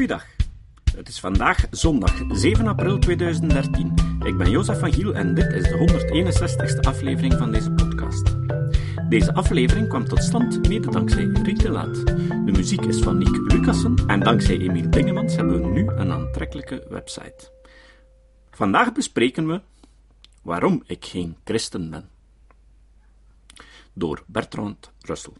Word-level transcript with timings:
Goeiedag. 0.00 0.26
Het 0.96 1.08
is 1.08 1.20
vandaag 1.20 1.66
zondag 1.70 2.22
7 2.28 2.66
april 2.66 2.98
2013. 2.98 3.94
Ik 4.24 4.36
ben 4.36 4.50
Jozef 4.50 4.78
van 4.78 4.92
Giel 4.92 5.14
en 5.14 5.34
dit 5.34 5.52
is 5.52 5.62
de 5.62 6.02
161ste 6.76 6.80
aflevering 6.80 7.34
van 7.34 7.52
deze 7.52 7.70
podcast. 7.70 8.36
Deze 9.08 9.34
aflevering 9.34 9.88
kwam 9.88 10.04
tot 10.04 10.22
stand 10.22 10.68
mede 10.68 10.90
dankzij 10.90 11.24
Riek 11.24 11.58
de 11.58 11.70
Laat. 11.70 12.06
De 12.46 12.52
muziek 12.52 12.84
is 12.84 12.98
van 12.98 13.18
Nick 13.18 13.52
Lucassen 13.52 13.94
en 14.06 14.20
dankzij 14.20 14.58
Emiel 14.58 14.90
Dingemans 14.90 15.36
hebben 15.36 15.60
we 15.62 15.68
nu 15.68 15.88
een 15.88 16.10
aantrekkelijke 16.10 16.86
website. 16.88 17.52
Vandaag 18.50 18.92
bespreken 18.92 19.46
we 19.46 19.60
waarom 20.42 20.82
ik 20.86 21.04
geen 21.04 21.36
christen 21.44 21.90
ben. 21.90 22.08
Door 23.92 24.22
Bertrand 24.26 24.92
Russell. 25.00 25.32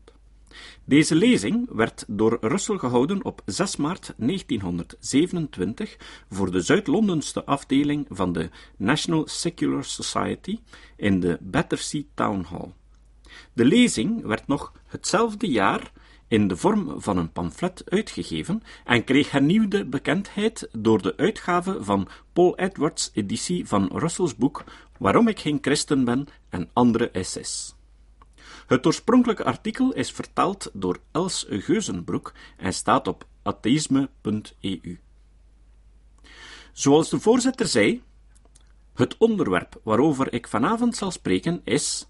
Deze 0.85 1.15
lezing 1.15 1.69
werd 1.73 2.05
door 2.09 2.39
Russell 2.41 2.79
gehouden 2.79 3.25
op 3.25 3.43
6 3.45 3.77
maart 3.77 4.15
1927 4.17 5.97
voor 6.31 6.51
de 6.51 6.61
Zuid-Londense 6.61 7.45
afdeling 7.45 8.07
van 8.09 8.33
de 8.33 8.51
National 8.77 9.29
Secular 9.29 9.85
Society 9.85 10.59
in 10.97 11.21
de 11.21 11.39
Battersea 11.41 12.03
Town 12.15 12.47
Hall. 12.49 12.73
De 13.53 13.65
lezing 13.65 14.23
werd 14.23 14.47
nog 14.47 14.73
hetzelfde 14.87 15.51
jaar 15.51 15.93
in 16.29 16.49
de 16.49 16.57
vorm 16.57 17.01
van 17.01 17.17
een 17.17 17.33
pamflet 17.33 17.83
uitgegeven 17.91 18.63
en 18.85 19.05
kreeg 19.05 19.31
hernieuwde 19.31 19.85
bekendheid 19.85 20.69
door 20.73 21.03
de 21.03 21.17
uitgave 21.17 21.85
van 21.85 22.09
Paul 22.33 22.57
Edwards' 22.57 23.11
editie 23.15 23.69
van 23.69 23.91
Russells 23.93 24.37
boek 24.37 24.65
Waarom 24.99 25.29
ik 25.29 25.41
geen 25.41 25.59
christen 25.61 26.05
ben 26.05 26.27
en 26.49 26.71
andere 26.73 27.11
essays. 27.11 27.75
Het 28.71 28.87
oorspronkelijke 28.87 29.45
artikel 29.45 29.93
is 29.93 30.11
vertaald 30.11 30.71
door 30.73 31.01
Els 31.13 31.47
Geuzenbroek 31.49 32.33
en 32.57 32.75
staat 32.75 33.09
op 33.09 33.27
atheïsme.eu. 33.43 35.01
Zoals 36.73 37.11
de 37.11 37.21
voorzitter 37.21 37.67
zei, 37.67 38.03
het 38.95 39.17
onderwerp 39.19 39.81
waarover 39.83 40.33
ik 40.33 40.49
vanavond 40.49 40.97
zal 40.97 41.11
spreken 41.11 41.61
is 41.65 42.09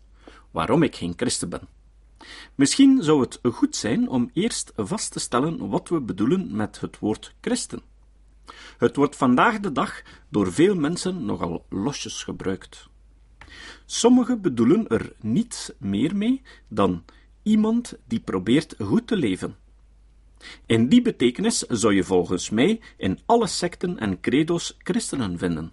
waarom 0.50 0.82
ik 0.82 0.96
geen 0.96 1.12
christen 1.16 1.48
ben. 1.48 1.68
Misschien 2.54 3.02
zou 3.02 3.20
het 3.20 3.38
goed 3.42 3.76
zijn 3.76 4.08
om 4.08 4.30
eerst 4.32 4.72
vast 4.76 5.12
te 5.12 5.18
stellen 5.18 5.68
wat 5.68 5.88
we 5.88 6.00
bedoelen 6.00 6.56
met 6.56 6.80
het 6.80 6.98
woord 6.98 7.34
christen. 7.40 7.82
Het 8.78 8.96
wordt 8.96 9.16
vandaag 9.16 9.60
de 9.60 9.72
dag 9.72 10.02
door 10.28 10.52
veel 10.52 10.74
mensen 10.74 11.24
nogal 11.24 11.66
losjes 11.68 12.22
gebruikt. 12.22 12.89
Sommigen 13.86 14.40
bedoelen 14.40 14.88
er 14.88 15.12
niets 15.20 15.70
meer 15.78 16.16
mee 16.16 16.42
dan 16.68 17.04
iemand 17.42 17.98
die 18.06 18.20
probeert 18.20 18.74
goed 18.78 19.06
te 19.06 19.16
leven. 19.16 19.56
In 20.66 20.88
die 20.88 21.02
betekenis 21.02 21.58
zou 21.58 21.94
je 21.94 22.04
volgens 22.04 22.50
mij 22.50 22.80
in 22.96 23.18
alle 23.26 23.46
secten 23.46 23.98
en 23.98 24.20
credo's 24.20 24.76
christenen 24.78 25.38
vinden. 25.38 25.72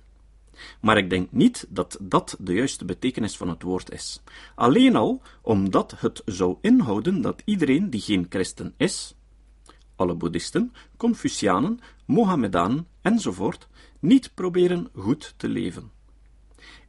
Maar 0.81 0.97
ik 0.97 1.09
denk 1.09 1.31
niet 1.31 1.65
dat 1.69 1.97
dat 2.01 2.35
de 2.39 2.53
juiste 2.53 2.85
betekenis 2.85 3.37
van 3.37 3.49
het 3.49 3.61
woord 3.61 3.91
is. 3.91 4.21
Alleen 4.55 4.95
al 4.95 5.21
omdat 5.41 5.93
het 5.97 6.21
zou 6.25 6.57
inhouden 6.61 7.21
dat 7.21 7.41
iedereen 7.45 7.89
die 7.89 8.01
geen 8.01 8.25
christen 8.29 8.73
is, 8.77 9.15
alle 9.95 10.15
boeddhisten, 10.15 10.73
Confucianen, 10.97 11.79
Mohammedanen 12.05 12.87
enzovoort, 13.01 13.67
niet 13.99 14.31
proberen 14.33 14.89
goed 14.95 15.33
te 15.37 15.47
leven. 15.47 15.91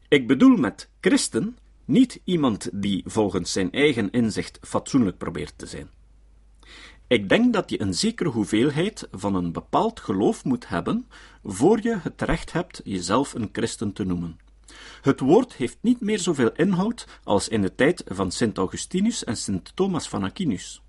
Ik 0.08 0.26
bedoel 0.26 0.56
met 0.56 0.88
christen 1.00 1.56
niet 1.84 2.20
iemand 2.24 2.68
die 2.72 3.02
volgens 3.06 3.52
zijn 3.52 3.72
eigen 3.72 4.10
inzicht 4.10 4.58
fatsoenlijk 4.62 5.18
probeert 5.18 5.58
te 5.58 5.66
zijn. 5.66 5.90
Ik 7.06 7.28
denk 7.28 7.52
dat 7.52 7.70
je 7.70 7.80
een 7.80 7.94
zekere 7.94 8.28
hoeveelheid 8.28 9.08
van 9.10 9.34
een 9.34 9.52
bepaald 9.52 10.00
geloof 10.00 10.44
moet 10.44 10.68
hebben 10.68 11.06
voor 11.44 11.82
je 11.82 11.98
het 12.02 12.22
recht 12.22 12.52
hebt 12.52 12.80
jezelf 12.84 13.34
een 13.34 13.48
christen 13.52 13.92
te 13.92 14.04
noemen. 14.04 14.38
Het 15.02 15.20
woord 15.20 15.54
heeft 15.54 15.78
niet 15.80 16.00
meer 16.00 16.18
zoveel 16.18 16.52
inhoud 16.52 17.20
als 17.24 17.48
in 17.48 17.62
de 17.62 17.74
tijd 17.74 18.02
van 18.06 18.30
Sint 18.30 18.58
Augustinus 18.58 19.24
en 19.24 19.36
Sint 19.36 19.76
Thomas 19.76 20.08
van 20.08 20.24
Aquinus. 20.24 20.82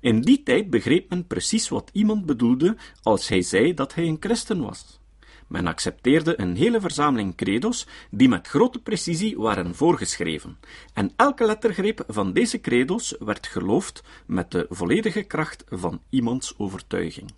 In 0.00 0.20
die 0.20 0.42
tijd 0.42 0.70
begreep 0.70 1.10
men 1.10 1.26
precies 1.26 1.68
wat 1.68 1.90
iemand 1.92 2.26
bedoelde 2.26 2.76
als 3.02 3.28
hij 3.28 3.42
zei 3.42 3.74
dat 3.74 3.94
hij 3.94 4.06
een 4.06 4.16
christen 4.20 4.60
was. 4.60 5.00
Men 5.48 5.66
accepteerde 5.66 6.40
een 6.40 6.56
hele 6.56 6.80
verzameling 6.80 7.34
credo's 7.34 7.86
die 8.10 8.28
met 8.28 8.48
grote 8.48 8.78
precisie 8.78 9.36
waren 9.36 9.74
voorgeschreven, 9.74 10.58
en 10.92 11.12
elke 11.16 11.44
lettergreep 11.44 12.04
van 12.06 12.32
deze 12.32 12.60
credo's 12.60 13.14
werd 13.18 13.46
geloofd 13.46 14.02
met 14.26 14.50
de 14.50 14.66
volledige 14.70 15.22
kracht 15.22 15.64
van 15.68 16.02
iemands 16.10 16.54
overtuiging. 16.58 17.32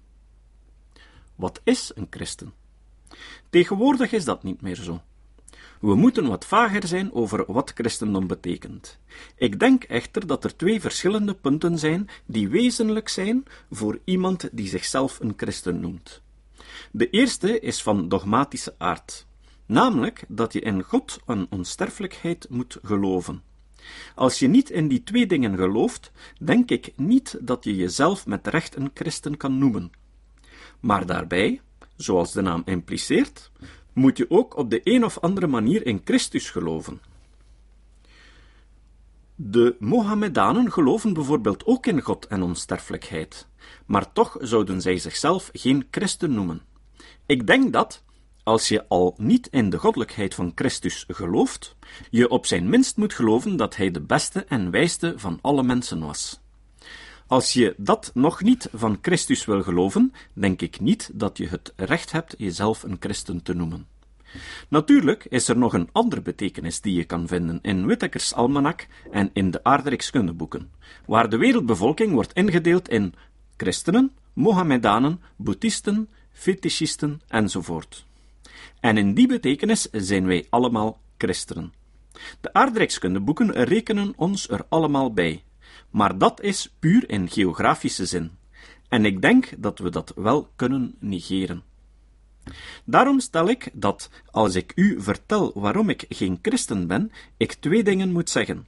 Wat 1.34 1.60
is 1.64 1.92
een 1.94 2.06
christen? 2.10 2.52
Tegenwoordig 3.50 4.12
is 4.12 4.24
dat 4.24 4.42
niet 4.42 4.60
meer 4.60 4.76
zo. 4.76 5.00
We 5.80 5.94
moeten 5.94 6.28
wat 6.28 6.44
vager 6.44 6.86
zijn 6.86 7.12
over 7.12 7.52
wat 7.52 7.72
christendom 7.74 8.26
betekent. 8.26 8.98
Ik 9.36 9.58
denk 9.58 9.84
echter 9.84 10.26
dat 10.26 10.44
er 10.44 10.56
twee 10.56 10.80
verschillende 10.80 11.34
punten 11.34 11.78
zijn 11.78 12.08
die 12.26 12.48
wezenlijk 12.48 13.08
zijn 13.08 13.44
voor 13.70 13.98
iemand 14.04 14.48
die 14.52 14.68
zichzelf 14.68 15.20
een 15.20 15.32
christen 15.36 15.80
noemt. 15.80 16.22
De 16.92 17.10
eerste 17.10 17.60
is 17.60 17.82
van 17.82 18.08
dogmatische 18.08 18.74
aard, 18.78 19.26
namelijk 19.66 20.24
dat 20.28 20.52
je 20.52 20.60
in 20.60 20.82
God 20.82 21.18
een 21.26 21.46
onsterfelijkheid 21.50 22.46
moet 22.48 22.78
geloven. 22.82 23.42
Als 24.14 24.38
je 24.38 24.48
niet 24.48 24.70
in 24.70 24.88
die 24.88 25.02
twee 25.02 25.26
dingen 25.26 25.56
gelooft, 25.56 26.12
denk 26.40 26.70
ik 26.70 26.92
niet 26.96 27.38
dat 27.40 27.64
je 27.64 27.76
jezelf 27.76 28.26
met 28.26 28.46
recht 28.46 28.76
een 28.76 28.90
christen 28.94 29.36
kan 29.36 29.58
noemen. 29.58 29.90
Maar 30.80 31.06
daarbij, 31.06 31.60
zoals 31.96 32.32
de 32.32 32.40
naam 32.40 32.62
impliceert, 32.64 33.50
moet 33.92 34.16
je 34.16 34.30
ook 34.30 34.56
op 34.56 34.70
de 34.70 34.80
een 34.84 35.04
of 35.04 35.18
andere 35.18 35.46
manier 35.46 35.86
in 35.86 36.00
Christus 36.04 36.50
geloven. 36.50 37.00
De 39.34 39.76
Mohammedanen 39.78 40.72
geloven 40.72 41.12
bijvoorbeeld 41.12 41.66
ook 41.66 41.86
in 41.86 42.00
God 42.00 42.26
en 42.26 42.42
onsterfelijkheid, 42.42 43.46
maar 43.86 44.12
toch 44.12 44.36
zouden 44.40 44.80
zij 44.80 44.98
zichzelf 44.98 45.50
geen 45.52 45.86
christen 45.90 46.32
noemen. 46.34 46.68
Ik 47.30 47.46
denk 47.46 47.72
dat, 47.72 48.02
als 48.42 48.68
je 48.68 48.88
al 48.88 49.14
niet 49.18 49.46
in 49.46 49.70
de 49.70 49.78
goddelijkheid 49.78 50.34
van 50.34 50.52
Christus 50.54 51.04
gelooft, 51.08 51.76
je 52.10 52.28
op 52.28 52.46
zijn 52.46 52.68
minst 52.68 52.96
moet 52.96 53.14
geloven 53.14 53.56
dat 53.56 53.76
hij 53.76 53.90
de 53.90 54.00
beste 54.00 54.44
en 54.44 54.70
wijste 54.70 55.12
van 55.16 55.38
alle 55.40 55.62
mensen 55.62 56.00
was. 56.00 56.40
Als 57.26 57.52
je 57.52 57.74
dat 57.76 58.10
nog 58.14 58.42
niet 58.42 58.68
van 58.72 58.98
Christus 59.02 59.44
wil 59.44 59.62
geloven, 59.62 60.12
denk 60.32 60.62
ik 60.62 60.80
niet 60.80 61.10
dat 61.12 61.38
je 61.38 61.46
het 61.46 61.72
recht 61.76 62.12
hebt 62.12 62.34
jezelf 62.38 62.82
een 62.82 62.96
christen 63.00 63.42
te 63.42 63.54
noemen. 63.54 63.86
Natuurlijk 64.68 65.24
is 65.24 65.48
er 65.48 65.56
nog 65.56 65.72
een 65.72 65.88
andere 65.92 66.22
betekenis 66.22 66.80
die 66.80 66.94
je 66.94 67.04
kan 67.04 67.26
vinden 67.26 67.58
in 67.62 67.84
Whittakers 67.84 68.34
almanak 68.34 68.86
en 69.10 69.30
in 69.32 69.50
de 69.50 69.64
aardrijkskundeboeken, 69.64 70.70
waar 71.06 71.28
de 71.28 71.36
wereldbevolking 71.36 72.12
wordt 72.12 72.32
ingedeeld 72.32 72.88
in 72.88 73.14
christenen, 73.56 74.12
Mohammedanen, 74.32 75.20
boeddhisten, 75.36 76.08
fetischisten 76.40 77.20
enzovoort. 77.28 78.04
En 78.80 78.96
in 78.96 79.14
die 79.14 79.26
betekenis 79.26 79.88
zijn 79.92 80.26
wij 80.26 80.46
allemaal 80.50 81.00
christenen. 81.18 81.72
De 82.40 82.52
aardrijkskundeboeken 82.52 83.64
rekenen 83.64 84.12
ons 84.16 84.48
er 84.48 84.64
allemaal 84.68 85.12
bij, 85.12 85.44
maar 85.90 86.18
dat 86.18 86.40
is 86.40 86.74
puur 86.78 87.10
in 87.10 87.30
geografische 87.30 88.06
zin. 88.06 88.30
En 88.88 89.04
ik 89.04 89.22
denk 89.22 89.48
dat 89.58 89.78
we 89.78 89.90
dat 89.90 90.12
wel 90.16 90.48
kunnen 90.56 90.94
negeren. 90.98 91.62
Daarom 92.84 93.20
stel 93.20 93.48
ik 93.48 93.70
dat, 93.72 94.10
als 94.30 94.54
ik 94.54 94.72
u 94.74 95.02
vertel 95.02 95.52
waarom 95.54 95.88
ik 95.88 96.04
geen 96.08 96.38
christen 96.42 96.86
ben, 96.86 97.12
ik 97.36 97.52
twee 97.52 97.82
dingen 97.82 98.12
moet 98.12 98.30
zeggen. 98.30 98.66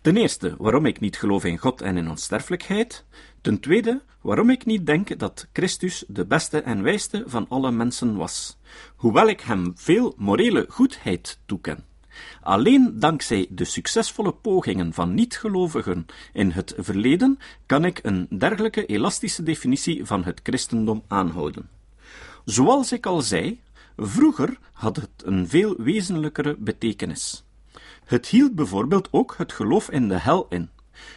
Ten 0.00 0.16
eerste, 0.16 0.54
waarom 0.58 0.86
ik 0.86 1.00
niet 1.00 1.16
geloof 1.16 1.44
in 1.44 1.58
God 1.58 1.80
en 1.80 1.96
in 1.96 2.10
onsterfelijkheid. 2.10 3.04
Ten 3.40 3.60
tweede, 3.60 4.02
waarom 4.20 4.50
ik 4.50 4.64
niet 4.64 4.86
denk 4.86 5.18
dat 5.18 5.48
Christus 5.52 6.04
de 6.08 6.26
beste 6.26 6.60
en 6.60 6.82
wijste 6.82 7.22
van 7.26 7.46
alle 7.48 7.70
mensen 7.70 8.16
was, 8.16 8.56
hoewel 8.96 9.28
ik 9.28 9.40
hem 9.40 9.72
veel 9.74 10.14
morele 10.16 10.66
goedheid 10.68 11.38
toeken. 11.46 11.84
Alleen 12.40 12.98
dankzij 12.98 13.46
de 13.50 13.64
succesvolle 13.64 14.32
pogingen 14.32 14.92
van 14.92 15.14
niet-gelovigen 15.14 16.06
in 16.32 16.50
het 16.50 16.74
verleden 16.76 17.38
kan 17.66 17.84
ik 17.84 18.00
een 18.02 18.26
dergelijke 18.38 18.86
elastische 18.86 19.42
definitie 19.42 20.04
van 20.04 20.24
het 20.24 20.40
christendom 20.42 21.02
aanhouden. 21.08 21.68
Zoals 22.44 22.92
ik 22.92 23.06
al 23.06 23.20
zei, 23.20 23.60
vroeger 23.96 24.58
had 24.72 24.96
het 24.96 25.10
een 25.24 25.48
veel 25.48 25.74
wezenlijkere 25.78 26.56
betekenis. 26.58 27.44
Het 28.04 28.26
hield 28.26 28.54
bijvoorbeeld 28.54 29.08
ook 29.10 29.34
het 29.38 29.52
geloof 29.52 29.90
in 29.90 30.08
de 30.08 30.18
hel 30.18 30.46
in. 30.48 30.70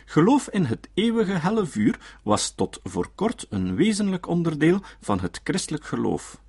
Geloof 0.05 0.49
in 0.49 0.63
het 0.63 0.89
eeuwige 0.93 1.31
helle 1.31 1.65
vuur 1.65 2.17
was 2.23 2.51
tot 2.51 2.79
voor 2.83 3.09
kort 3.15 3.45
een 3.49 3.75
wezenlijk 3.75 4.27
onderdeel 4.27 4.81
van 5.01 5.19
het 5.19 5.39
christelijk 5.43 5.85
geloof. 5.85 6.41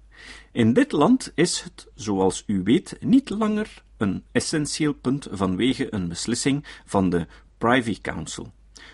In 0.52 0.72
dit 0.72 0.92
land 0.92 1.32
is 1.34 1.60
het, 1.60 1.86
zoals 1.94 2.44
u 2.46 2.62
weet, 2.62 2.96
niet 3.00 3.30
langer 3.30 3.82
een 3.96 4.24
essentieel 4.32 4.92
punt 4.92 5.26
vanwege 5.30 5.94
een 5.94 6.08
beslissing 6.08 6.64
van 6.84 7.10
de 7.10 7.26
Privy 7.58 8.00
Council. 8.00 8.52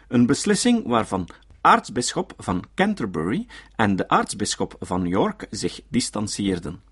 Een 0.08 0.26
beslissing 0.26 0.86
waarvan 0.86 1.28
aartsbisschop 1.60 2.34
van 2.38 2.64
Canterbury 2.74 3.46
en 3.76 3.96
de 3.96 4.08
aartsbisschop 4.08 4.76
van 4.80 5.06
York 5.06 5.46
zich 5.50 5.80
distancieerden. 5.88 6.91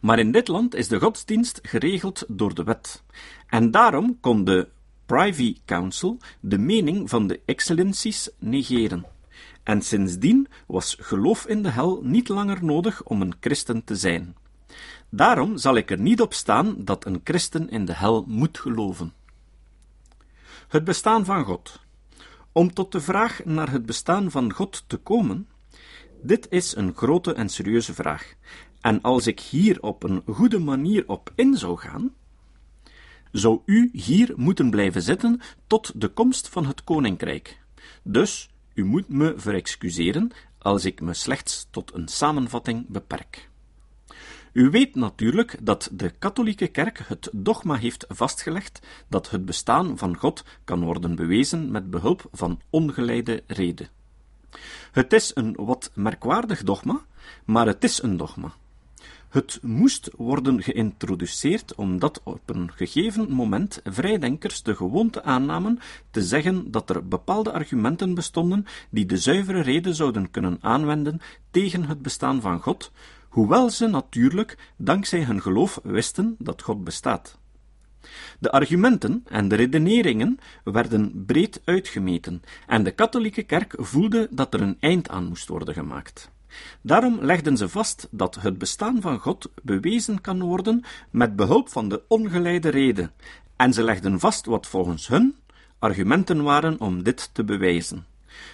Maar 0.00 0.18
in 0.18 0.32
dit 0.32 0.48
land 0.48 0.74
is 0.74 0.88
de 0.88 1.00
godsdienst 1.00 1.58
geregeld 1.62 2.24
door 2.28 2.54
de 2.54 2.64
wet, 2.64 3.02
en 3.46 3.70
daarom 3.70 4.20
kon 4.20 4.44
de 4.44 4.68
Privy 5.06 5.56
Council 5.64 6.18
de 6.40 6.58
mening 6.58 7.10
van 7.10 7.26
de 7.26 7.40
excellenties 7.44 8.30
negeren. 8.38 9.06
En 9.62 9.82
sindsdien 9.82 10.48
was 10.66 10.96
geloof 11.00 11.46
in 11.46 11.62
de 11.62 11.70
hel 11.70 12.00
niet 12.02 12.28
langer 12.28 12.64
nodig 12.64 13.02
om 13.02 13.20
een 13.20 13.34
christen 13.40 13.84
te 13.84 13.96
zijn. 13.96 14.36
Daarom 15.08 15.56
zal 15.56 15.76
ik 15.76 15.90
er 15.90 16.00
niet 16.00 16.20
op 16.20 16.34
staan 16.34 16.74
dat 16.78 17.04
een 17.04 17.20
christen 17.24 17.70
in 17.70 17.84
de 17.84 17.94
hel 17.94 18.24
moet 18.28 18.58
geloven. 18.58 19.12
Het 20.68 20.84
bestaan 20.84 21.24
van 21.24 21.44
God. 21.44 21.80
Om 22.52 22.74
tot 22.74 22.92
de 22.92 23.00
vraag 23.00 23.44
naar 23.44 23.70
het 23.70 23.86
bestaan 23.86 24.30
van 24.30 24.52
God 24.52 24.84
te 24.86 24.96
komen, 24.96 25.48
dit 26.22 26.46
is 26.50 26.76
een 26.76 26.94
grote 26.94 27.34
en 27.34 27.48
serieuze 27.48 27.94
vraag. 27.94 28.34
En 28.84 29.00
als 29.02 29.26
ik 29.26 29.40
hier 29.40 29.82
op 29.82 30.02
een 30.02 30.22
goede 30.26 30.58
manier 30.58 31.08
op 31.08 31.32
in 31.34 31.56
zou 31.56 31.78
gaan, 31.78 32.14
zou 33.32 33.60
u 33.64 33.90
hier 33.92 34.32
moeten 34.36 34.70
blijven 34.70 35.02
zitten 35.02 35.40
tot 35.66 36.00
de 36.00 36.08
komst 36.08 36.48
van 36.48 36.66
het 36.66 36.84
koninkrijk. 36.84 37.60
Dus 38.02 38.50
u 38.74 38.84
moet 38.84 39.08
me 39.08 39.34
verexcuseren 39.36 40.30
als 40.58 40.84
ik 40.84 41.00
me 41.00 41.14
slechts 41.14 41.66
tot 41.70 41.94
een 41.94 42.08
samenvatting 42.08 42.88
beperk. 42.88 43.48
U 44.52 44.70
weet 44.70 44.94
natuurlijk 44.94 45.56
dat 45.62 45.88
de 45.92 46.10
katholieke 46.10 46.66
kerk 46.68 46.98
het 47.06 47.28
dogma 47.32 47.74
heeft 47.74 48.04
vastgelegd 48.08 48.86
dat 49.08 49.30
het 49.30 49.44
bestaan 49.44 49.98
van 49.98 50.16
God 50.16 50.44
kan 50.64 50.84
worden 50.84 51.14
bewezen 51.14 51.70
met 51.70 51.90
behulp 51.90 52.28
van 52.32 52.60
ongeleide 52.70 53.42
reden. 53.46 53.88
Het 54.92 55.12
is 55.12 55.30
een 55.34 55.56
wat 55.58 55.90
merkwaardig 55.94 56.62
dogma, 56.62 57.00
maar 57.44 57.66
het 57.66 57.84
is 57.84 58.02
een 58.02 58.16
dogma. 58.16 58.54
Het 59.34 59.58
moest 59.62 60.10
worden 60.16 60.62
geïntroduceerd 60.62 61.74
omdat 61.74 62.20
op 62.24 62.50
een 62.50 62.70
gegeven 62.74 63.32
moment 63.32 63.80
vrijdenkers 63.84 64.62
de 64.62 64.74
gewoonte 64.76 65.22
aannamen 65.22 65.78
te 66.10 66.22
zeggen 66.22 66.70
dat 66.70 66.90
er 66.90 67.08
bepaalde 67.08 67.52
argumenten 67.52 68.14
bestonden 68.14 68.66
die 68.90 69.06
de 69.06 69.18
zuivere 69.18 69.60
reden 69.60 69.94
zouden 69.94 70.30
kunnen 70.30 70.58
aanwenden 70.60 71.20
tegen 71.50 71.84
het 71.84 72.02
bestaan 72.02 72.40
van 72.40 72.60
God, 72.60 72.92
hoewel 73.28 73.70
ze 73.70 73.86
natuurlijk 73.86 74.72
dankzij 74.76 75.24
hun 75.24 75.42
geloof 75.42 75.80
wisten 75.82 76.36
dat 76.38 76.62
God 76.62 76.84
bestaat. 76.84 77.38
De 78.38 78.52
argumenten 78.52 79.22
en 79.26 79.48
de 79.48 79.54
redeneringen 79.54 80.38
werden 80.64 81.24
breed 81.26 81.60
uitgemeten, 81.64 82.42
en 82.66 82.84
de 82.84 82.90
katholieke 82.90 83.42
kerk 83.42 83.74
voelde 83.78 84.28
dat 84.30 84.54
er 84.54 84.60
een 84.60 84.76
eind 84.80 85.08
aan 85.08 85.24
moest 85.24 85.48
worden 85.48 85.74
gemaakt. 85.74 86.32
Daarom 86.80 87.18
legden 87.20 87.56
ze 87.56 87.68
vast 87.68 88.08
dat 88.10 88.34
het 88.34 88.58
bestaan 88.58 89.00
van 89.00 89.18
God 89.18 89.50
bewezen 89.62 90.20
kan 90.20 90.40
worden 90.40 90.84
met 91.10 91.36
behulp 91.36 91.68
van 91.68 91.88
de 91.88 92.02
ongeleide 92.08 92.68
reden, 92.68 93.12
en 93.56 93.72
ze 93.72 93.82
legden 93.82 94.20
vast 94.20 94.46
wat 94.46 94.66
volgens 94.66 95.08
hun 95.08 95.36
argumenten 95.78 96.42
waren 96.42 96.80
om 96.80 97.02
dit 97.02 97.30
te 97.32 97.44
bewijzen. 97.44 98.06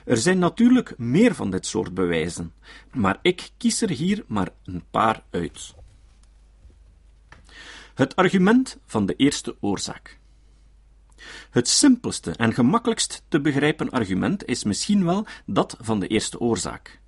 Er 0.05 0.17
zijn 0.17 0.38
natuurlijk 0.38 0.99
meer 0.99 1.35
van 1.35 1.50
dit 1.50 1.67
soort 1.67 1.94
bewijzen, 1.94 2.52
maar 2.93 3.19
ik 3.23 3.50
kies 3.56 3.82
er 3.82 3.91
hier 3.91 4.25
maar 4.26 4.49
een 4.64 4.82
paar 4.91 5.23
uit. 5.31 5.75
Het 7.94 8.17
argument 8.17 8.79
van 8.87 9.06
de 9.06 9.14
eerste 9.17 9.56
oorzaak. 9.61 10.19
Het 11.50 11.69
simpelste 11.69 12.31
en 12.31 12.55
gemakkelijkst 12.55 13.23
te 13.29 13.41
begrijpen 13.41 13.91
argument 13.91 14.44
is 14.44 14.64
misschien 14.64 15.05
wel 15.05 15.26
dat 15.47 15.76
van 15.81 16.00
de 16.00 16.06
eerste 16.06 16.41
oorzaak. 16.41 17.00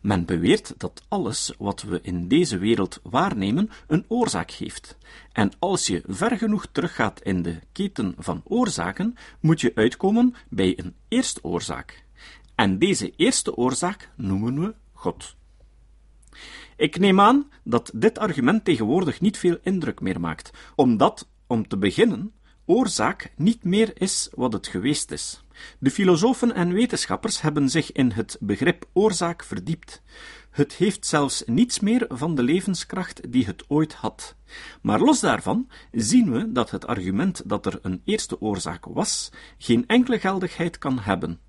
Men 0.00 0.24
beweert 0.24 0.74
dat 0.76 1.02
alles 1.08 1.54
wat 1.58 1.82
we 1.82 1.98
in 2.02 2.28
deze 2.28 2.58
wereld 2.58 3.00
waarnemen 3.02 3.70
een 3.86 4.04
oorzaak 4.08 4.50
heeft. 4.50 4.96
En 5.32 5.52
als 5.58 5.86
je 5.86 6.02
ver 6.06 6.36
genoeg 6.38 6.66
teruggaat 6.72 7.22
in 7.22 7.42
de 7.42 7.58
keten 7.72 8.14
van 8.18 8.42
oorzaken, 8.44 9.14
moet 9.40 9.60
je 9.60 9.72
uitkomen 9.74 10.34
bij 10.48 10.78
een 10.78 10.94
eerste 11.08 11.44
oorzaak. 11.44 12.04
En 12.54 12.78
deze 12.78 13.12
eerste 13.16 13.56
oorzaak 13.56 14.10
noemen 14.16 14.60
we 14.60 14.74
God. 14.92 15.36
Ik 16.76 16.98
neem 16.98 17.20
aan 17.20 17.50
dat 17.64 17.90
dit 17.94 18.18
argument 18.18 18.64
tegenwoordig 18.64 19.20
niet 19.20 19.38
veel 19.38 19.58
indruk 19.62 20.00
meer 20.00 20.20
maakt, 20.20 20.50
omdat, 20.74 21.28
om 21.46 21.68
te 21.68 21.76
beginnen, 21.76 22.32
oorzaak 22.70 23.32
niet 23.36 23.64
meer 23.64 24.00
is 24.00 24.28
wat 24.34 24.52
het 24.52 24.66
geweest 24.66 25.10
is. 25.10 25.42
De 25.78 25.90
filosofen 25.90 26.54
en 26.54 26.72
wetenschappers 26.72 27.40
hebben 27.40 27.68
zich 27.68 27.92
in 27.92 28.10
het 28.10 28.36
begrip 28.40 28.84
oorzaak 28.92 29.44
verdiept. 29.44 30.02
Het 30.50 30.72
heeft 30.72 31.06
zelfs 31.06 31.42
niets 31.46 31.80
meer 31.80 32.06
van 32.08 32.34
de 32.34 32.42
levenskracht 32.42 33.32
die 33.32 33.44
het 33.44 33.64
ooit 33.68 33.94
had. 33.94 34.34
Maar 34.82 35.00
los 35.00 35.20
daarvan 35.20 35.68
zien 35.92 36.32
we 36.32 36.52
dat 36.52 36.70
het 36.70 36.86
argument 36.86 37.42
dat 37.44 37.66
er 37.66 37.78
een 37.82 38.02
eerste 38.04 38.40
oorzaak 38.40 38.84
was, 38.84 39.30
geen 39.58 39.86
enkele 39.86 40.18
geldigheid 40.18 40.78
kan 40.78 40.98
hebben. 40.98 41.40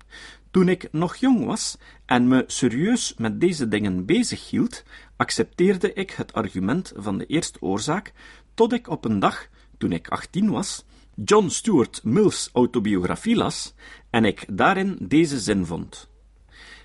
Toen 0.50 0.68
ik 0.68 0.88
nog 0.92 1.16
jong 1.16 1.44
was 1.44 1.78
en 2.06 2.28
me 2.28 2.44
serieus 2.46 3.14
met 3.16 3.40
deze 3.40 3.68
dingen 3.68 4.04
bezig 4.04 4.50
hield, 4.50 4.82
accepteerde 5.16 5.92
ik 5.92 6.10
het 6.10 6.32
argument 6.32 6.92
van 6.96 7.18
de 7.18 7.26
eerste 7.26 7.60
oorzaak, 7.60 8.12
tot 8.54 8.72
ik 8.72 8.88
op 8.88 9.04
een 9.04 9.18
dag, 9.18 9.48
toen 9.78 9.92
ik 9.92 10.08
achttien 10.08 10.50
was, 10.50 10.84
John 11.24 11.48
Stuart 11.48 12.04
Mill's 12.04 12.50
autobiografie 12.52 13.36
las 13.36 13.74
en 14.10 14.24
ik 14.24 14.44
daarin 14.48 14.96
deze 15.00 15.40
zin 15.40 15.66
vond. 15.66 16.08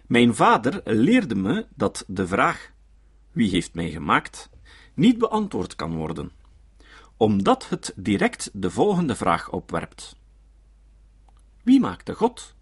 Mijn 0.08 0.36
vader 0.36 0.82
leerde 0.84 1.36
me 1.36 1.66
dat 1.76 2.04
de 2.08 2.28
vraag 2.28 2.72
wie 3.32 3.50
heeft 3.50 3.74
mij 3.74 3.90
gemaakt 3.90 4.50
niet 4.94 5.18
beantwoord 5.18 5.76
kan 5.76 5.96
worden, 5.96 6.32
omdat 7.18 7.70
het 7.70 7.94
direct 7.96 8.50
de 8.54 8.72
volgende 8.72 9.16
vraag 9.16 9.52
opwerpt: 9.52 10.16
Wie 11.64 11.80
maakte 11.80 12.14
God? 12.14 12.56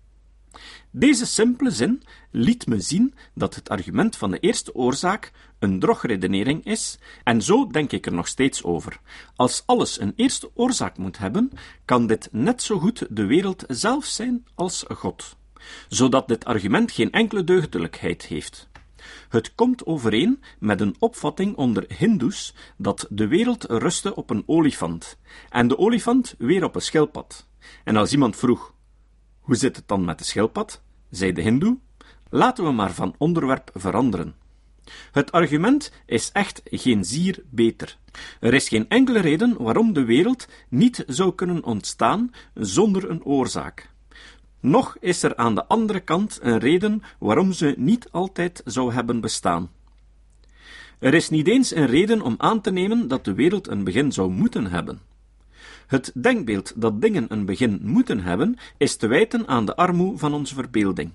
Deze 0.91 1.25
simpele 1.25 1.71
zin 1.71 2.03
liet 2.31 2.67
me 2.67 2.79
zien 2.79 3.13
dat 3.33 3.55
het 3.55 3.69
argument 3.69 4.15
van 4.15 4.31
de 4.31 4.39
eerste 4.39 4.75
oorzaak 4.75 5.31
een 5.65 5.79
drogredenering 5.79 6.65
is, 6.65 6.97
en 7.23 7.41
zo 7.41 7.67
denk 7.67 7.91
ik 7.91 8.05
er 8.05 8.13
nog 8.13 8.27
steeds 8.27 8.63
over. 8.63 8.99
Als 9.35 9.63
alles 9.65 9.99
een 9.99 10.13
eerste 10.15 10.51
oorzaak 10.53 10.97
moet 10.97 11.17
hebben, 11.17 11.51
kan 11.85 12.07
dit 12.07 12.29
net 12.31 12.61
zo 12.61 12.79
goed 12.79 13.07
de 13.09 13.25
wereld 13.25 13.63
zelf 13.67 14.05
zijn 14.05 14.45
als 14.55 14.85
God, 14.87 15.35
zodat 15.87 16.27
dit 16.27 16.45
argument 16.45 16.91
geen 16.91 17.11
enkele 17.11 17.43
deugdelijkheid 17.43 18.25
heeft. 18.25 18.69
Het 19.29 19.55
komt 19.55 19.85
overeen 19.85 20.43
met 20.59 20.81
een 20.81 20.95
opvatting 20.99 21.55
onder 21.55 21.85
Hindoes 21.97 22.53
dat 22.77 23.07
de 23.09 23.27
wereld 23.27 23.63
rustte 23.63 24.15
op 24.15 24.29
een 24.29 24.43
olifant, 24.45 25.17
en 25.49 25.67
de 25.67 25.77
olifant 25.77 26.35
weer 26.37 26.63
op 26.63 26.75
een 26.75 26.81
schildpad. 26.81 27.47
En 27.83 27.95
als 27.95 28.11
iemand 28.11 28.35
vroeg: 28.35 28.73
Hoe 29.39 29.55
zit 29.55 29.75
het 29.75 29.87
dan 29.87 30.05
met 30.05 30.17
de 30.17 30.23
schildpad? 30.23 30.81
zei 31.09 31.31
de 31.31 31.41
Hindoe: 31.41 31.77
Laten 32.29 32.63
we 32.63 32.71
maar 32.71 32.93
van 32.93 33.15
onderwerp 33.17 33.69
veranderen. 33.73 34.35
Het 35.11 35.31
argument 35.31 35.91
is 36.05 36.29
echt 36.33 36.61
geen 36.65 37.05
zier 37.05 37.43
beter. 37.49 37.97
Er 38.39 38.53
is 38.53 38.67
geen 38.67 38.89
enkele 38.89 39.19
reden 39.19 39.63
waarom 39.63 39.93
de 39.93 40.05
wereld 40.05 40.47
niet 40.69 41.03
zou 41.07 41.35
kunnen 41.35 41.63
ontstaan 41.63 42.31
zonder 42.53 43.09
een 43.09 43.23
oorzaak. 43.23 43.89
Nog 44.59 44.97
is 44.99 45.23
er 45.23 45.35
aan 45.35 45.55
de 45.55 45.65
andere 45.65 45.99
kant 45.99 46.39
een 46.41 46.59
reden 46.59 47.01
waarom 47.19 47.51
ze 47.51 47.73
niet 47.77 48.07
altijd 48.11 48.61
zou 48.65 48.93
hebben 48.93 49.19
bestaan. 49.19 49.69
Er 50.99 51.13
is 51.13 51.29
niet 51.29 51.47
eens 51.47 51.75
een 51.75 51.85
reden 51.85 52.21
om 52.21 52.35
aan 52.37 52.61
te 52.61 52.71
nemen 52.71 53.07
dat 53.07 53.25
de 53.25 53.33
wereld 53.33 53.67
een 53.67 53.83
begin 53.83 54.11
zou 54.11 54.31
moeten 54.31 54.65
hebben. 54.65 54.99
Het 55.87 56.11
denkbeeld 56.13 56.73
dat 56.75 57.01
dingen 57.01 57.25
een 57.29 57.45
begin 57.45 57.79
moeten 57.83 58.19
hebben, 58.19 58.57
is 58.77 58.95
te 58.95 59.07
wijten 59.07 59.47
aan 59.47 59.65
de 59.65 59.75
armoe 59.75 60.17
van 60.17 60.33
onze 60.33 60.53
verbeelding. 60.53 61.11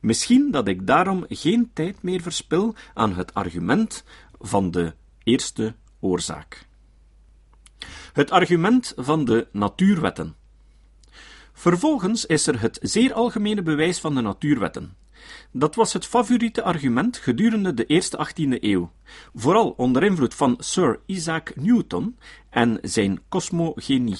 Misschien 0.00 0.50
dat 0.50 0.68
ik 0.68 0.86
daarom 0.86 1.24
geen 1.28 1.70
tijd 1.72 2.02
meer 2.02 2.20
verspil 2.20 2.74
aan 2.94 3.14
het 3.14 3.34
argument 3.34 4.04
van 4.40 4.70
de 4.70 4.94
eerste 5.22 5.74
oorzaak. 6.00 6.66
Het 8.12 8.30
argument 8.30 8.92
van 8.96 9.24
de 9.24 9.46
natuurwetten. 9.52 10.34
Vervolgens 11.52 12.26
is 12.26 12.46
er 12.46 12.60
het 12.60 12.78
zeer 12.82 13.12
algemene 13.12 13.62
bewijs 13.62 14.00
van 14.00 14.14
de 14.14 14.20
natuurwetten. 14.20 14.96
Dat 15.52 15.74
was 15.74 15.92
het 15.92 16.06
favoriete 16.06 16.62
argument 16.62 17.16
gedurende 17.16 17.74
de 17.74 17.86
eerste 17.86 18.28
18e 18.28 18.60
eeuw, 18.60 18.90
vooral 19.34 19.70
onder 19.70 20.02
invloed 20.02 20.34
van 20.34 20.56
Sir 20.58 21.00
Isaac 21.06 21.56
Newton 21.56 22.18
en 22.50 22.78
zijn 22.82 23.20
cosmogenie. 23.28 24.18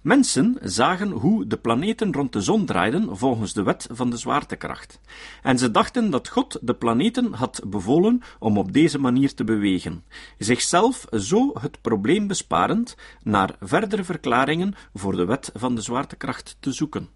Mensen 0.00 0.56
zagen 0.62 1.10
hoe 1.10 1.46
de 1.46 1.56
planeten 1.56 2.12
rond 2.12 2.32
de 2.32 2.40
zon 2.40 2.66
draaiden 2.66 3.16
volgens 3.16 3.52
de 3.52 3.62
wet 3.62 3.88
van 3.90 4.10
de 4.10 4.16
zwaartekracht. 4.16 5.00
En 5.42 5.58
ze 5.58 5.70
dachten 5.70 6.10
dat 6.10 6.28
God 6.28 6.58
de 6.60 6.74
planeten 6.74 7.32
had 7.32 7.60
bevolen 7.66 8.22
om 8.38 8.58
op 8.58 8.72
deze 8.72 8.98
manier 8.98 9.34
te 9.34 9.44
bewegen, 9.44 10.04
zichzelf 10.38 11.06
zo 11.10 11.52
het 11.60 11.80
probleem 11.80 12.26
besparend 12.26 12.96
naar 13.22 13.54
verdere 13.60 14.04
verklaringen 14.04 14.74
voor 14.94 15.16
de 15.16 15.24
wet 15.24 15.50
van 15.54 15.74
de 15.74 15.80
zwaartekracht 15.80 16.56
te 16.60 16.72
zoeken. 16.72 17.08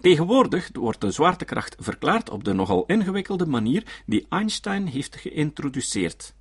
Tegenwoordig 0.00 0.70
wordt 0.72 1.00
de 1.00 1.10
zwaartekracht 1.10 1.76
verklaard 1.78 2.30
op 2.30 2.44
de 2.44 2.52
nogal 2.52 2.84
ingewikkelde 2.86 3.46
manier 3.46 4.02
die 4.06 4.26
Einstein 4.28 4.86
heeft 4.86 5.16
geïntroduceerd. 5.16 6.34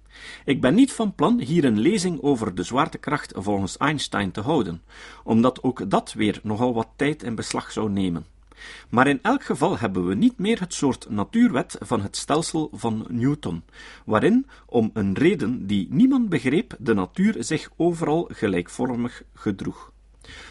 Ik 0.45 0.61
ben 0.61 0.75
niet 0.75 0.93
van 0.93 1.15
plan 1.15 1.39
hier 1.39 1.65
een 1.65 1.79
lezing 1.79 2.21
over 2.21 2.55
de 2.55 2.63
zwaartekracht 2.63 3.33
volgens 3.35 3.77
Einstein 3.77 4.31
te 4.31 4.41
houden, 4.41 4.81
omdat 5.23 5.63
ook 5.63 5.89
dat 5.89 6.13
weer 6.13 6.39
nogal 6.43 6.73
wat 6.73 6.87
tijd 6.95 7.23
in 7.23 7.35
beslag 7.35 7.71
zou 7.71 7.89
nemen. 7.89 8.25
Maar 8.89 9.07
in 9.07 9.19
elk 9.21 9.43
geval 9.43 9.77
hebben 9.77 10.07
we 10.07 10.15
niet 10.15 10.37
meer 10.37 10.59
het 10.59 10.73
soort 10.73 11.09
natuurwet 11.09 11.77
van 11.79 12.01
het 12.01 12.17
stelsel 12.17 12.69
van 12.73 13.05
Newton, 13.09 13.63
waarin, 14.05 14.47
om 14.65 14.89
een 14.93 15.13
reden 15.13 15.67
die 15.67 15.87
niemand 15.89 16.29
begreep, 16.29 16.75
de 16.79 16.93
natuur 16.93 17.35
zich 17.39 17.69
overal 17.75 18.29
gelijkvormig 18.31 19.23
gedroeg. 19.33 19.91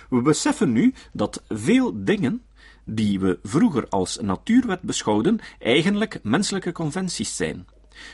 We 0.09 0.23
beseffen 0.23 0.73
nu 0.73 0.95
dat 1.13 1.43
veel 1.49 2.05
dingen 2.05 2.43
die 2.85 3.21
we 3.21 3.39
vroeger 3.43 3.89
als 3.89 4.19
natuurwet 4.21 4.81
beschouwden, 4.81 5.39
eigenlijk 5.59 6.19
menselijke 6.23 6.73
conventies 6.73 7.37
zijn. 7.37 7.67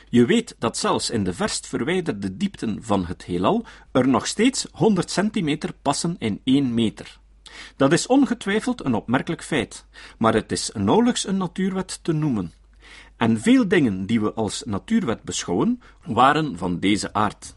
Je 0.09 0.25
weet 0.25 0.55
dat 0.59 0.77
zelfs 0.77 1.09
in 1.09 1.23
de 1.23 1.33
verst 1.33 1.67
verwijderde 1.67 2.37
diepten 2.37 2.83
van 2.83 3.05
het 3.05 3.23
heelal 3.23 3.65
er 3.91 4.07
nog 4.07 4.27
steeds 4.27 4.67
100 4.71 5.11
centimeter 5.11 5.73
passen 5.81 6.15
in 6.19 6.41
1 6.43 6.73
meter. 6.73 7.19
Dat 7.75 7.91
is 7.91 8.07
ongetwijfeld 8.07 8.85
een 8.85 8.93
opmerkelijk 8.93 9.43
feit, 9.43 9.85
maar 10.17 10.33
het 10.33 10.51
is 10.51 10.71
nauwelijks 10.73 11.27
een 11.27 11.37
natuurwet 11.37 11.99
te 12.03 12.11
noemen. 12.11 12.53
En 13.17 13.41
veel 13.41 13.67
dingen 13.67 14.05
die 14.05 14.21
we 14.21 14.33
als 14.33 14.63
natuurwet 14.65 15.23
beschouwen, 15.23 15.81
waren 16.05 16.57
van 16.57 16.79
deze 16.79 17.13
aard. 17.13 17.55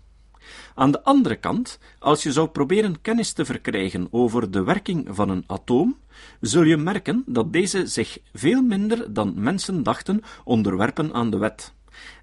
Aan 0.75 0.91
de 0.91 1.03
andere 1.03 1.37
kant, 1.37 1.79
als 1.99 2.23
je 2.23 2.33
zou 2.33 2.49
proberen 2.49 3.01
kennis 3.01 3.33
te 3.33 3.45
verkrijgen 3.45 4.09
over 4.11 4.51
de 4.51 4.63
werking 4.63 5.09
van 5.11 5.29
een 5.29 5.45
atoom, 5.47 5.99
zul 6.41 6.63
je 6.63 6.77
merken 6.77 7.23
dat 7.27 7.53
deze 7.53 7.87
zich 7.87 8.19
veel 8.33 8.63
minder 8.63 9.13
dan 9.13 9.33
mensen 9.37 9.83
dachten 9.83 10.23
onderwerpen 10.45 11.15
aan 11.15 11.31
de 11.31 11.39
wet 11.39 11.73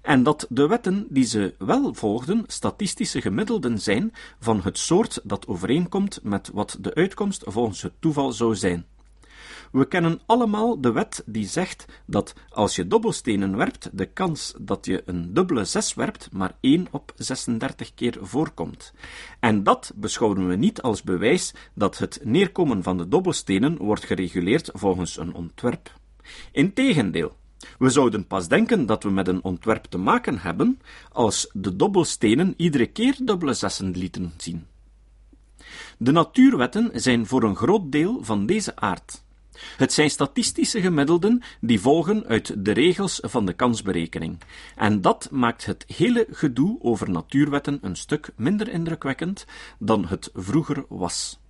en 0.02 0.22
dat 0.22 0.46
de 0.48 0.66
wetten 0.66 1.06
die 1.08 1.24
ze 1.24 1.54
wel 1.58 1.94
volgden 1.94 2.44
statistische 2.46 3.20
gemiddelden 3.20 3.80
zijn 3.80 4.12
van 4.40 4.60
het 4.62 4.78
soort 4.78 5.20
dat 5.24 5.46
overeenkomt 5.46 6.20
met 6.22 6.50
wat 6.52 6.76
de 6.80 6.94
uitkomst 6.94 7.42
volgens 7.46 7.82
het 7.82 7.92
toeval 7.98 8.32
zou 8.32 8.54
zijn. 8.54 8.86
We 9.72 9.88
kennen 9.88 10.20
allemaal 10.26 10.80
de 10.80 10.92
wet 10.92 11.22
die 11.26 11.46
zegt 11.46 11.84
dat 12.06 12.34
als 12.48 12.76
je 12.76 12.86
dobbelstenen 12.86 13.56
werpt, 13.56 13.90
de 13.92 14.06
kans 14.06 14.54
dat 14.60 14.86
je 14.86 15.02
een 15.04 15.34
dubbele 15.34 15.64
zes 15.64 15.94
werpt 15.94 16.28
maar 16.32 16.56
1 16.60 16.86
op 16.90 17.12
36 17.16 17.94
keer 17.94 18.18
voorkomt. 18.20 18.92
En 19.40 19.62
dat 19.62 19.92
beschouwen 19.94 20.48
we 20.48 20.56
niet 20.56 20.82
als 20.82 21.02
bewijs 21.02 21.54
dat 21.74 21.98
het 21.98 22.20
neerkomen 22.24 22.82
van 22.82 22.96
de 22.96 23.08
dobbelstenen 23.08 23.76
wordt 23.76 24.04
gereguleerd 24.04 24.70
volgens 24.72 25.18
een 25.18 25.34
ontwerp. 25.34 25.92
Integendeel, 26.52 27.36
we 27.82 27.90
zouden 27.90 28.26
pas 28.26 28.48
denken 28.48 28.86
dat 28.86 29.02
we 29.02 29.10
met 29.10 29.28
een 29.28 29.42
ontwerp 29.42 29.84
te 29.84 29.98
maken 29.98 30.38
hebben 30.38 30.80
als 31.12 31.50
de 31.52 31.76
dobbelstenen 31.76 32.54
iedere 32.56 32.86
keer 32.86 33.16
dubbele 33.24 33.54
zessen 33.54 33.90
lieten 33.90 34.32
zien. 34.36 34.66
De 35.98 36.12
natuurwetten 36.12 36.90
zijn 36.94 37.26
voor 37.26 37.42
een 37.42 37.56
groot 37.56 37.92
deel 37.92 38.24
van 38.24 38.46
deze 38.46 38.76
aard. 38.76 39.24
Het 39.76 39.92
zijn 39.92 40.10
statistische 40.10 40.80
gemiddelden 40.80 41.42
die 41.60 41.80
volgen 41.80 42.24
uit 42.24 42.64
de 42.64 42.72
regels 42.72 43.18
van 43.22 43.46
de 43.46 43.52
kansberekening. 43.52 44.38
En 44.76 45.00
dat 45.00 45.28
maakt 45.30 45.64
het 45.64 45.84
hele 45.96 46.26
gedoe 46.30 46.78
over 46.80 47.10
natuurwetten 47.10 47.78
een 47.80 47.96
stuk 47.96 48.32
minder 48.36 48.68
indrukwekkend 48.68 49.46
dan 49.78 50.06
het 50.06 50.30
vroeger 50.34 50.84
was. 50.88 51.41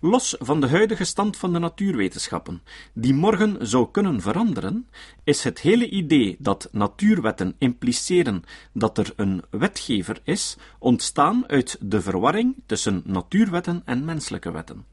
Los 0.00 0.36
van 0.38 0.60
de 0.60 0.68
huidige 0.68 1.04
stand 1.04 1.36
van 1.36 1.52
de 1.52 1.58
natuurwetenschappen, 1.58 2.62
die 2.92 3.14
morgen 3.14 3.66
zou 3.66 3.90
kunnen 3.90 4.20
veranderen, 4.20 4.88
is 5.24 5.44
het 5.44 5.60
hele 5.60 5.88
idee 5.88 6.36
dat 6.38 6.68
natuurwetten 6.72 7.54
impliceren 7.58 8.44
dat 8.72 8.98
er 8.98 9.12
een 9.16 9.42
wetgever 9.50 10.20
is, 10.24 10.56
ontstaan 10.78 11.44
uit 11.48 11.76
de 11.80 12.00
verwarring 12.00 12.54
tussen 12.66 13.02
natuurwetten 13.04 13.82
en 13.84 14.04
menselijke 14.04 14.50
wetten. 14.50 14.84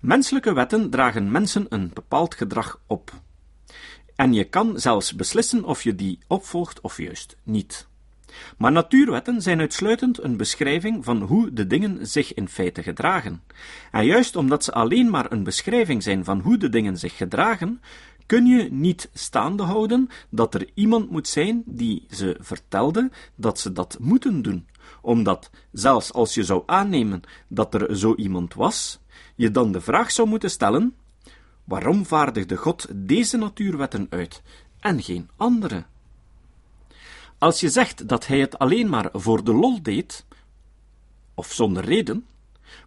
Menselijke 0.00 0.52
wetten 0.52 0.90
dragen 0.90 1.30
mensen 1.30 1.66
een 1.68 1.90
bepaald 1.94 2.34
gedrag 2.34 2.80
op. 2.86 3.12
En 4.14 4.32
je 4.32 4.44
kan 4.44 4.80
zelfs 4.80 5.14
beslissen 5.14 5.64
of 5.64 5.82
je 5.82 5.94
die 5.94 6.18
opvolgt 6.26 6.80
of 6.80 6.96
juist 6.96 7.36
niet. 7.42 7.86
Maar 8.58 8.72
natuurwetten 8.72 9.42
zijn 9.42 9.60
uitsluitend 9.60 10.22
een 10.22 10.36
beschrijving 10.36 11.04
van 11.04 11.22
hoe 11.22 11.52
de 11.52 11.66
dingen 11.66 12.06
zich 12.06 12.34
in 12.34 12.48
feite 12.48 12.82
gedragen. 12.82 13.42
En 13.90 14.04
juist 14.04 14.36
omdat 14.36 14.64
ze 14.64 14.72
alleen 14.72 15.10
maar 15.10 15.32
een 15.32 15.42
beschrijving 15.42 16.02
zijn 16.02 16.24
van 16.24 16.40
hoe 16.40 16.56
de 16.56 16.68
dingen 16.68 16.98
zich 16.98 17.16
gedragen, 17.16 17.80
kun 18.26 18.46
je 18.46 18.72
niet 18.72 19.08
staande 19.12 19.62
houden 19.62 20.08
dat 20.28 20.54
er 20.54 20.68
iemand 20.74 21.10
moet 21.10 21.28
zijn 21.28 21.62
die 21.66 22.06
ze 22.10 22.36
vertelde 22.40 23.10
dat 23.34 23.58
ze 23.58 23.72
dat 23.72 23.96
moeten 24.00 24.42
doen, 24.42 24.66
omdat, 25.00 25.50
zelfs 25.72 26.12
als 26.12 26.34
je 26.34 26.44
zou 26.44 26.62
aannemen 26.66 27.22
dat 27.48 27.74
er 27.74 27.96
zo 27.96 28.14
iemand 28.14 28.54
was, 28.54 28.98
je 29.34 29.50
dan 29.50 29.72
de 29.72 29.80
vraag 29.80 30.10
zou 30.10 30.28
moeten 30.28 30.50
stellen: 30.50 30.94
waarom 31.64 32.06
vaardigde 32.06 32.56
God 32.56 32.86
deze 32.94 33.36
natuurwetten 33.36 34.06
uit 34.10 34.42
en 34.80 35.02
geen 35.02 35.28
andere? 35.36 35.84
Als 37.38 37.60
je 37.60 37.68
zegt 37.68 38.08
dat 38.08 38.26
hij 38.26 38.40
het 38.40 38.58
alleen 38.58 38.88
maar 38.88 39.08
voor 39.12 39.44
de 39.44 39.52
lol 39.52 39.82
deed, 39.82 40.24
of 41.34 41.52
zonder 41.52 41.84
reden, 41.84 42.26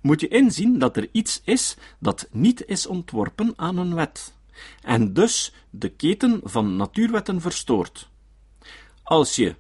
moet 0.02 0.22
je 0.22 0.28
inzien 0.28 0.80
dat 0.80 0.98
er 0.98 1.10
iets 1.12 1.42
is 1.44 1.78
dat 2.00 2.28
niet 2.32 2.66
is 2.66 2.88
ontworpen 2.88 3.54
aan 3.56 3.78
een 3.78 3.96
wet, 3.96 4.34
en 4.82 5.14
dus 5.14 5.54
de 5.70 5.90
keten 5.90 6.42
van 6.44 6.76
natuurwetten 6.76 7.42
verstoort. 7.42 8.10
Als 9.04 9.36
je, 9.36 9.56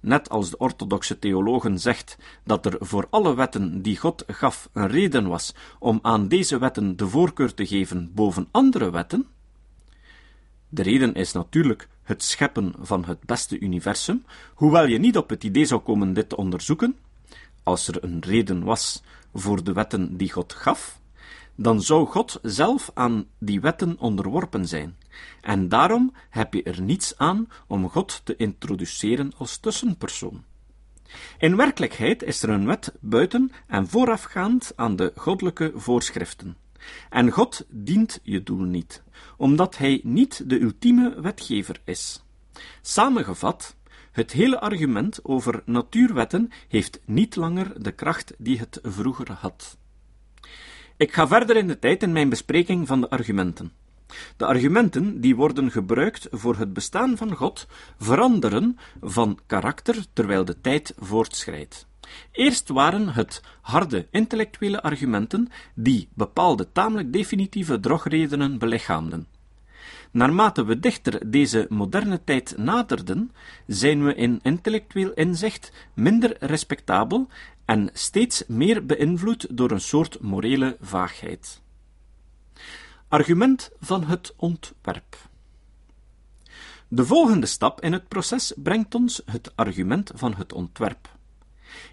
net 0.00 0.28
als 0.28 0.50
de 0.50 0.58
orthodoxe 0.58 1.18
theologen 1.18 1.78
zegt 1.78 2.16
dat 2.44 2.66
er 2.66 2.76
voor 2.80 3.06
alle 3.10 3.34
wetten 3.34 3.82
die 3.82 3.96
God 3.96 4.24
gaf 4.26 4.68
een 4.72 4.88
reden 4.88 5.28
was 5.28 5.54
om 5.78 5.98
aan 6.02 6.28
deze 6.28 6.58
wetten 6.58 6.96
de 6.96 7.08
voorkeur 7.08 7.54
te 7.54 7.66
geven 7.66 8.10
boven 8.14 8.48
andere 8.50 8.90
wetten, 8.90 9.26
de 10.68 10.82
reden 10.82 11.14
is 11.14 11.32
natuurlijk 11.32 11.88
het 12.10 12.22
scheppen 12.22 12.74
van 12.80 13.04
het 13.04 13.24
beste 13.24 13.58
universum, 13.58 14.24
hoewel 14.54 14.86
je 14.86 14.98
niet 14.98 15.16
op 15.16 15.30
het 15.30 15.44
idee 15.44 15.64
zou 15.64 15.80
komen 15.80 16.12
dit 16.12 16.28
te 16.28 16.36
onderzoeken, 16.36 16.96
als 17.62 17.88
er 17.88 18.04
een 18.04 18.20
reden 18.20 18.64
was 18.64 19.02
voor 19.34 19.64
de 19.64 19.72
wetten 19.72 20.16
die 20.16 20.32
God 20.32 20.52
gaf, 20.52 21.00
dan 21.54 21.82
zou 21.82 22.06
God 22.06 22.38
zelf 22.42 22.90
aan 22.94 23.26
die 23.38 23.60
wetten 23.60 23.98
onderworpen 23.98 24.68
zijn. 24.68 24.96
En 25.40 25.68
daarom 25.68 26.12
heb 26.30 26.54
je 26.54 26.62
er 26.62 26.82
niets 26.82 27.18
aan 27.18 27.48
om 27.66 27.88
God 27.88 28.20
te 28.24 28.36
introduceren 28.36 29.32
als 29.36 29.56
tussenpersoon. 29.56 30.44
In 31.38 31.56
werkelijkheid 31.56 32.22
is 32.22 32.42
er 32.42 32.48
een 32.48 32.66
wet 32.66 32.92
buiten 33.00 33.52
en 33.66 33.88
voorafgaand 33.88 34.72
aan 34.76 34.96
de 34.96 35.12
goddelijke 35.16 35.72
voorschriften. 35.74 36.56
En 37.10 37.30
God 37.30 37.64
dient 37.68 38.20
je 38.22 38.42
doel 38.42 38.64
niet, 38.64 39.02
omdat 39.36 39.76
Hij 39.76 40.00
niet 40.02 40.48
de 40.48 40.60
ultieme 40.60 41.20
wetgever 41.20 41.80
is. 41.84 42.22
Samengevat, 42.82 43.76
het 44.12 44.32
hele 44.32 44.60
argument 44.60 45.24
over 45.24 45.62
natuurwetten 45.64 46.50
heeft 46.68 47.00
niet 47.04 47.36
langer 47.36 47.82
de 47.82 47.92
kracht 47.92 48.34
die 48.38 48.58
het 48.58 48.78
vroeger 48.82 49.32
had. 49.32 49.78
Ik 50.96 51.12
ga 51.12 51.26
verder 51.26 51.56
in 51.56 51.66
de 51.66 51.78
tijd 51.78 52.02
in 52.02 52.12
mijn 52.12 52.28
bespreking 52.28 52.86
van 52.86 53.00
de 53.00 53.10
argumenten. 53.10 53.72
De 54.36 54.46
argumenten 54.46 55.20
die 55.20 55.36
worden 55.36 55.70
gebruikt 55.70 56.28
voor 56.30 56.56
het 56.56 56.72
bestaan 56.72 57.16
van 57.16 57.34
God 57.34 57.66
veranderen 57.98 58.78
van 59.00 59.38
karakter 59.46 60.04
terwijl 60.12 60.44
de 60.44 60.60
tijd 60.60 60.94
voortschrijdt. 60.98 61.88
Eerst 62.32 62.68
waren 62.68 63.08
het 63.08 63.42
harde 63.60 64.06
intellectuele 64.10 64.82
argumenten 64.82 65.48
die 65.74 66.08
bepaalde 66.14 66.72
tamelijk 66.72 67.12
definitieve 67.12 67.80
drogredenen 67.80 68.58
belichaamden. 68.58 69.26
Naarmate 70.10 70.64
we 70.64 70.80
dichter 70.80 71.30
deze 71.30 71.66
moderne 71.68 72.24
tijd 72.24 72.56
naderden, 72.56 73.32
zijn 73.66 74.04
we 74.04 74.14
in 74.14 74.40
intellectueel 74.42 75.12
inzicht 75.12 75.72
minder 75.94 76.36
respectabel 76.40 77.28
en 77.64 77.90
steeds 77.92 78.44
meer 78.46 78.86
beïnvloed 78.86 79.46
door 79.50 79.70
een 79.70 79.80
soort 79.80 80.20
morele 80.20 80.76
vaagheid. 80.80 81.62
Argument 83.08 83.70
van 83.80 84.04
het 84.04 84.34
ontwerp. 84.36 85.16
De 86.88 87.04
volgende 87.04 87.46
stap 87.46 87.80
in 87.80 87.92
het 87.92 88.08
proces 88.08 88.52
brengt 88.56 88.94
ons 88.94 89.22
het 89.24 89.52
argument 89.54 90.10
van 90.14 90.34
het 90.34 90.52
ontwerp. 90.52 91.18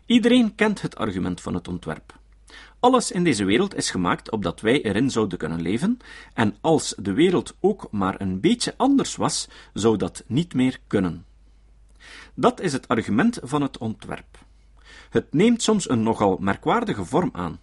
Iedereen 0.06 0.56
kent 0.56 0.82
het 0.82 0.96
argument 0.96 1.42
van 1.42 1.54
het 1.54 1.68
ontwerp. 1.68 2.16
Alles 2.80 3.12
in 3.12 3.24
deze 3.24 3.46
wereld 3.46 3.76
is 3.76 3.90
gemaakt 3.90 4.32
opdat 4.32 4.62
wij 4.62 4.82
erin 4.82 5.10
zouden 5.10 5.38
kunnen 5.38 5.62
leven, 5.62 5.98
en 6.34 6.56
als 6.62 6.96
de 6.98 7.14
wereld 7.14 7.56
ook 7.60 7.88
maar 7.92 8.22
een 8.22 8.40
beetje 8.40 8.74
anders 8.78 9.16
was, 9.16 9.48
zou 9.74 9.98
dat 9.98 10.24
niet 10.28 10.54
meer 10.54 10.80
kunnen. 10.88 11.26
Dat 12.34 12.62
is 12.62 12.74
het 12.74 12.88
argument 12.88 13.40
van 13.42 13.62
het 13.62 13.78
ontwerp. 13.78 14.46
Het 15.10 15.34
neemt 15.34 15.62
soms 15.62 15.90
een 15.90 16.04
nogal 16.04 16.38
merkwaardige 16.40 17.06
vorm 17.06 17.30
aan. 17.34 17.60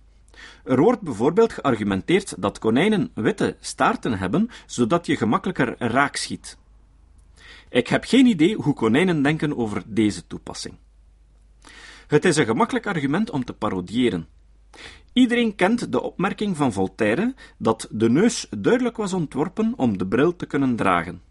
Er 0.65 0.81
wordt 0.81 1.01
bijvoorbeeld 1.01 1.53
geargumenteerd 1.53 2.43
dat 2.43 2.59
konijnen 2.59 3.11
witte 3.15 3.57
staarten 3.61 4.19
hebben, 4.19 4.51
zodat 4.67 5.07
je 5.07 5.17
gemakkelijker 5.17 5.75
raak 5.79 6.17
schiet. 6.17 6.59
Ik 7.69 7.89
heb 7.89 8.05
geen 8.05 8.27
idee 8.27 8.55
hoe 8.55 8.75
konijnen 8.75 9.23
denken 9.23 9.57
over 9.57 9.83
deze 9.87 10.27
toepassing. 10.27 10.75
Het 12.07 12.25
is 12.25 12.37
een 12.37 12.45
gemakkelijk 12.45 12.87
argument 12.87 13.31
om 13.31 13.45
te 13.45 13.53
parodiëren. 13.53 14.27
Iedereen 15.13 15.55
kent 15.55 15.93
de 15.93 16.03
opmerking 16.03 16.57
van 16.57 16.73
Voltaire 16.73 17.35
dat 17.59 17.89
de 17.91 18.11
neus 18.11 18.47
duidelijk 18.59 18.97
was 18.97 19.13
ontworpen 19.13 19.73
om 19.77 19.99
de 19.99 20.07
bril 20.07 20.37
te 20.37 20.47
kunnen 20.47 20.77
dragen. 20.77 21.23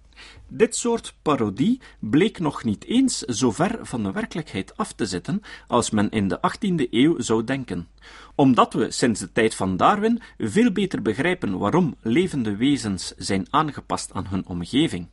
Dit 0.48 0.76
soort 0.76 1.16
parodie 1.22 1.82
bleek 2.00 2.40
nog 2.40 2.64
niet 2.64 2.86
eens 2.86 3.20
zo 3.20 3.52
ver 3.52 3.80
van 3.82 4.04
de 4.04 4.12
werkelijkheid 4.12 4.78
af 4.78 4.94
te 4.94 5.06
zitten 5.06 5.42
als 5.68 5.90
men 5.90 6.10
in 6.10 6.28
de 6.28 6.40
18e 6.40 6.90
eeuw 6.90 7.20
zou 7.20 7.44
denken. 7.44 7.88
Omdat 8.36 8.74
we 8.74 8.92
sinds 8.92 9.20
de 9.20 9.32
tijd 9.32 9.56
van 9.56 9.78
Darwin 9.78 10.22
veel 10.38 10.72
beter 10.72 11.02
begrijpen 11.02 11.58
waarom 11.58 11.96
levende 12.02 12.56
wezens 12.56 13.14
zijn 13.18 13.48
aangepast 13.50 14.14
aan 14.14 14.28
hun 14.28 14.48
omgeving. 14.48 15.08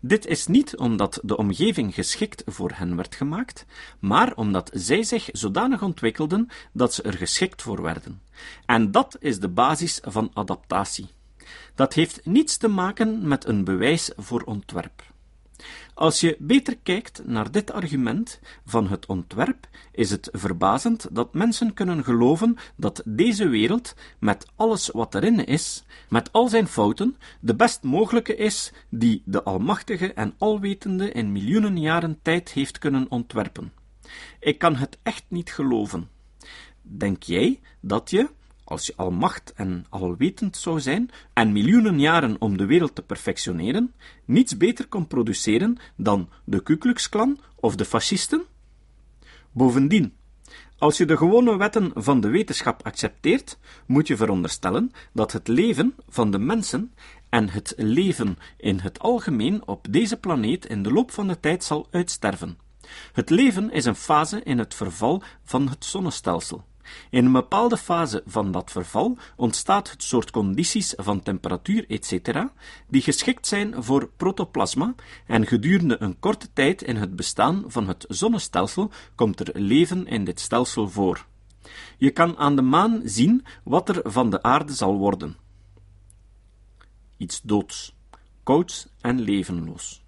Dit 0.00 0.26
is 0.26 0.46
niet 0.46 0.76
omdat 0.76 1.20
de 1.22 1.36
omgeving 1.36 1.94
geschikt 1.94 2.42
voor 2.46 2.70
hen 2.74 2.96
werd 2.96 3.14
gemaakt, 3.14 3.66
maar 3.98 4.36
omdat 4.36 4.70
zij 4.74 5.02
zich 5.02 5.28
zodanig 5.32 5.82
ontwikkelden 5.82 6.48
dat 6.72 6.94
ze 6.94 7.02
er 7.02 7.12
geschikt 7.12 7.62
voor 7.62 7.82
werden. 7.82 8.22
En 8.66 8.90
dat 8.90 9.16
is 9.20 9.40
de 9.40 9.48
basis 9.48 10.00
van 10.02 10.30
adaptatie. 10.34 11.06
Dat 11.74 11.94
heeft 11.94 12.26
niets 12.26 12.56
te 12.56 12.68
maken 12.68 13.28
met 13.28 13.44
een 13.44 13.64
bewijs 13.64 14.10
voor 14.16 14.42
ontwerp. 14.42 15.09
Als 15.94 16.20
je 16.20 16.36
beter 16.38 16.76
kijkt 16.82 17.26
naar 17.26 17.50
dit 17.50 17.72
argument 17.72 18.40
van 18.64 18.88
het 18.88 19.06
ontwerp, 19.06 19.68
is 19.92 20.10
het 20.10 20.28
verbazend 20.32 21.08
dat 21.12 21.34
mensen 21.34 21.74
kunnen 21.74 22.04
geloven 22.04 22.56
dat 22.76 23.02
deze 23.04 23.48
wereld, 23.48 23.94
met 24.18 24.46
alles 24.56 24.88
wat 24.88 25.14
erin 25.14 25.46
is, 25.46 25.84
met 26.08 26.32
al 26.32 26.48
zijn 26.48 26.66
fouten, 26.66 27.16
de 27.40 27.54
best 27.54 27.82
mogelijke 27.82 28.36
is 28.36 28.72
die 28.88 29.22
de 29.24 29.42
Almachtige 29.42 30.12
en 30.12 30.34
Alwetende 30.38 31.12
in 31.12 31.32
miljoenen 31.32 31.78
jaren 31.80 32.18
tijd 32.22 32.52
heeft 32.52 32.78
kunnen 32.78 33.06
ontwerpen. 33.08 33.72
Ik 34.40 34.58
kan 34.58 34.76
het 34.76 34.98
echt 35.02 35.24
niet 35.28 35.52
geloven. 35.52 36.08
Denk 36.82 37.22
jij 37.22 37.60
dat 37.80 38.10
je, 38.10 38.30
als 38.70 38.86
je 38.86 38.92
almacht 38.96 39.52
en 39.56 39.86
alwetend 39.88 40.56
zou 40.56 40.80
zijn 40.80 41.10
en 41.32 41.52
miljoenen 41.52 42.00
jaren 42.00 42.36
om 42.38 42.56
de 42.56 42.66
wereld 42.66 42.94
te 42.94 43.02
perfectioneren, 43.02 43.94
niets 44.24 44.56
beter 44.56 44.86
kon 44.86 45.06
produceren 45.06 45.76
dan 45.96 46.28
de 46.44 46.62
Ku 46.62 46.76
Klux 46.76 47.08
Klan 47.08 47.38
of 47.54 47.76
de 47.76 47.84
fascisten? 47.84 48.44
Bovendien, 49.52 50.14
als 50.78 50.96
je 50.96 51.04
de 51.04 51.16
gewone 51.16 51.56
wetten 51.56 51.90
van 51.94 52.20
de 52.20 52.28
wetenschap 52.28 52.86
accepteert, 52.86 53.58
moet 53.86 54.06
je 54.06 54.16
veronderstellen 54.16 54.92
dat 55.12 55.32
het 55.32 55.48
leven 55.48 55.94
van 56.08 56.30
de 56.30 56.38
mensen 56.38 56.94
en 57.28 57.48
het 57.48 57.74
leven 57.76 58.38
in 58.56 58.78
het 58.78 58.98
algemeen 58.98 59.66
op 59.66 59.86
deze 59.90 60.16
planeet 60.16 60.66
in 60.66 60.82
de 60.82 60.92
loop 60.92 61.10
van 61.10 61.28
de 61.28 61.40
tijd 61.40 61.64
zal 61.64 61.86
uitsterven. 61.90 62.58
Het 63.12 63.30
leven 63.30 63.70
is 63.70 63.84
een 63.84 63.96
fase 63.96 64.42
in 64.42 64.58
het 64.58 64.74
verval 64.74 65.22
van 65.44 65.68
het 65.68 65.84
zonnestelsel. 65.84 66.68
In 67.10 67.24
een 67.24 67.32
bepaalde 67.32 67.76
fase 67.76 68.22
van 68.26 68.52
dat 68.52 68.70
verval 68.70 69.18
ontstaat 69.36 69.90
het 69.90 70.02
soort 70.02 70.30
condities 70.30 70.94
van 70.96 71.22
temperatuur 71.22 71.84
etc. 71.88 72.44
die 72.88 73.02
geschikt 73.02 73.46
zijn 73.46 73.82
voor 73.82 74.10
protoplasma 74.16 74.94
en 75.26 75.46
gedurende 75.46 75.96
een 76.00 76.18
korte 76.18 76.48
tijd 76.52 76.82
in 76.82 76.96
het 76.96 77.16
bestaan 77.16 77.64
van 77.66 77.88
het 77.88 78.04
zonnestelsel 78.08 78.90
komt 79.14 79.40
er 79.40 79.60
leven 79.60 80.06
in 80.06 80.24
dit 80.24 80.40
stelsel 80.40 80.88
voor. 80.88 81.26
Je 81.98 82.10
kan 82.10 82.36
aan 82.36 82.56
de 82.56 82.62
maan 82.62 83.00
zien 83.04 83.44
wat 83.64 83.88
er 83.88 84.10
van 84.10 84.30
de 84.30 84.42
aarde 84.42 84.72
zal 84.72 84.96
worden. 84.96 85.36
Iets 87.16 87.40
doods, 87.42 87.94
kouds 88.42 88.88
en 89.00 89.20
levenloos. 89.20 90.02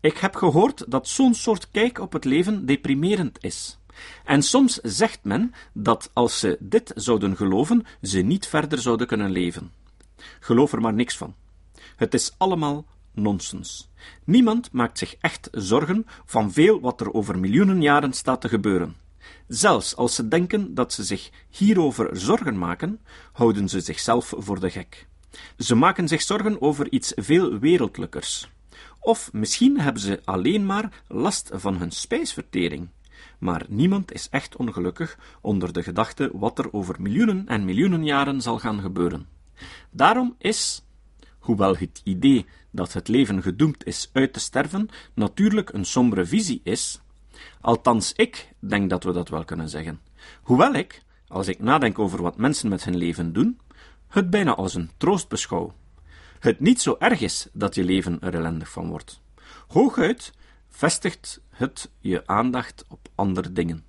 Ik 0.00 0.18
heb 0.18 0.34
gehoord 0.34 0.90
dat 0.90 1.08
zo'n 1.08 1.34
soort 1.34 1.70
kijk 1.70 1.98
op 1.98 2.12
het 2.12 2.24
leven 2.24 2.66
deprimerend 2.66 3.44
is. 3.44 3.78
En 4.24 4.42
soms 4.42 4.74
zegt 4.82 5.18
men 5.22 5.54
dat 5.72 6.10
als 6.12 6.38
ze 6.38 6.56
dit 6.60 6.92
zouden 6.94 7.36
geloven, 7.36 7.86
ze 8.02 8.20
niet 8.20 8.46
verder 8.46 8.78
zouden 8.78 9.06
kunnen 9.06 9.30
leven. 9.30 9.72
Geloof 10.40 10.72
er 10.72 10.80
maar 10.80 10.94
niks 10.94 11.16
van. 11.16 11.34
Het 11.96 12.14
is 12.14 12.34
allemaal 12.38 12.84
nonsens. 13.14 13.90
Niemand 14.24 14.72
maakt 14.72 14.98
zich 14.98 15.16
echt 15.20 15.48
zorgen 15.52 16.06
van 16.24 16.52
veel 16.52 16.80
wat 16.80 17.00
er 17.00 17.12
over 17.12 17.38
miljoenen 17.38 17.82
jaren 17.82 18.12
staat 18.12 18.40
te 18.40 18.48
gebeuren. 18.48 18.96
Zelfs 19.48 19.96
als 19.96 20.14
ze 20.14 20.28
denken 20.28 20.74
dat 20.74 20.92
ze 20.92 21.04
zich 21.04 21.30
hierover 21.50 22.16
zorgen 22.16 22.58
maken, 22.58 23.00
houden 23.32 23.68
ze 23.68 23.80
zichzelf 23.80 24.32
voor 24.36 24.60
de 24.60 24.70
gek. 24.70 25.06
Ze 25.58 25.74
maken 25.74 26.08
zich 26.08 26.22
zorgen 26.22 26.62
over 26.62 26.90
iets 26.90 27.12
veel 27.16 27.58
wereldlijkers. 27.58 28.50
Of 29.00 29.32
misschien 29.32 29.80
hebben 29.80 30.02
ze 30.02 30.20
alleen 30.24 30.66
maar 30.66 31.02
last 31.08 31.50
van 31.52 31.76
hun 31.76 31.90
spijsvertering 31.90 32.88
maar 33.42 33.64
niemand 33.68 34.12
is 34.12 34.28
echt 34.28 34.56
ongelukkig 34.56 35.18
onder 35.40 35.72
de 35.72 35.82
gedachte 35.82 36.30
wat 36.32 36.58
er 36.58 36.72
over 36.72 37.02
miljoenen 37.02 37.46
en 37.48 37.64
miljoenen 37.64 38.04
jaren 38.04 38.40
zal 38.40 38.58
gaan 38.58 38.80
gebeuren. 38.80 39.26
Daarom 39.90 40.34
is, 40.38 40.84
hoewel 41.38 41.76
het 41.76 42.00
idee 42.04 42.46
dat 42.70 42.92
het 42.92 43.08
leven 43.08 43.42
gedoemd 43.42 43.86
is 43.86 44.10
uit 44.12 44.32
te 44.32 44.40
sterven 44.40 44.88
natuurlijk 45.14 45.72
een 45.72 45.84
sombere 45.84 46.26
visie 46.26 46.60
is, 46.64 47.00
althans 47.60 48.12
ik 48.12 48.48
denk 48.58 48.90
dat 48.90 49.04
we 49.04 49.12
dat 49.12 49.28
wel 49.28 49.44
kunnen 49.44 49.68
zeggen. 49.68 50.00
Hoewel 50.42 50.74
ik, 50.74 51.02
als 51.28 51.48
ik 51.48 51.58
nadenk 51.58 51.98
over 51.98 52.22
wat 52.22 52.36
mensen 52.36 52.68
met 52.68 52.84
hun 52.84 52.96
leven 52.96 53.32
doen, 53.32 53.60
het 54.08 54.30
bijna 54.30 54.54
als 54.54 54.74
een 54.74 54.90
troost 54.96 55.28
beschouw. 55.28 55.74
Het 56.38 56.60
niet 56.60 56.80
zo 56.80 56.96
erg 56.98 57.20
is 57.20 57.48
dat 57.52 57.74
je 57.74 57.84
leven 57.84 58.20
er 58.20 58.34
ellendig 58.34 58.70
van 58.70 58.88
wordt. 58.88 59.20
Hooguit 59.68 60.32
vestigt 60.72 61.40
het 61.50 61.90
je 62.00 62.26
aandacht 62.26 62.84
op 62.88 63.08
andere 63.14 63.52
dingen. 63.52 63.84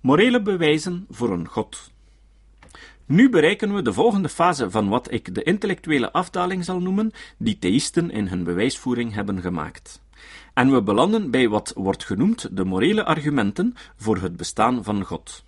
Morele 0.00 0.42
bewijzen 0.42 1.06
voor 1.10 1.32
een 1.32 1.48
God. 1.48 1.90
Nu 3.06 3.30
bereiken 3.30 3.74
we 3.74 3.82
de 3.82 3.92
volgende 3.92 4.28
fase 4.28 4.70
van 4.70 4.88
wat 4.88 5.12
ik 5.12 5.34
de 5.34 5.42
intellectuele 5.42 6.12
afdaling 6.12 6.64
zal 6.64 6.80
noemen, 6.80 7.12
die 7.38 7.58
theïsten 7.58 8.10
in 8.10 8.26
hun 8.26 8.44
bewijsvoering 8.44 9.14
hebben 9.14 9.40
gemaakt. 9.40 10.02
En 10.54 10.72
we 10.72 10.82
belanden 10.82 11.30
bij 11.30 11.48
wat 11.48 11.72
wordt 11.76 12.04
genoemd 12.04 12.56
de 12.56 12.64
morele 12.64 13.04
argumenten 13.04 13.74
voor 13.96 14.16
het 14.16 14.36
bestaan 14.36 14.84
van 14.84 15.04
God. 15.04 15.44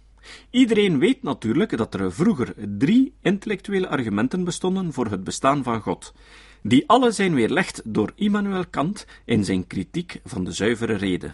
Iedereen 0.51 0.99
weet 0.99 1.23
natuurlijk 1.23 1.77
dat 1.77 1.95
er 1.95 2.13
vroeger 2.13 2.55
drie 2.79 3.15
intellectuele 3.23 3.89
argumenten 3.89 4.45
bestonden 4.45 4.93
voor 4.93 5.07
het 5.07 5.25
bestaan 5.25 5.63
van 5.63 5.81
God 5.81 6.13
die 6.63 6.89
alle 6.89 7.11
zijn 7.11 7.35
weerlegd 7.35 7.83
door 7.85 8.13
Immanuel 8.15 8.67
Kant 8.67 9.07
in 9.25 9.45
zijn 9.45 9.67
kritiek 9.67 10.21
van 10.25 10.45
de 10.45 10.53
zuivere 10.53 10.95
rede. 10.95 11.33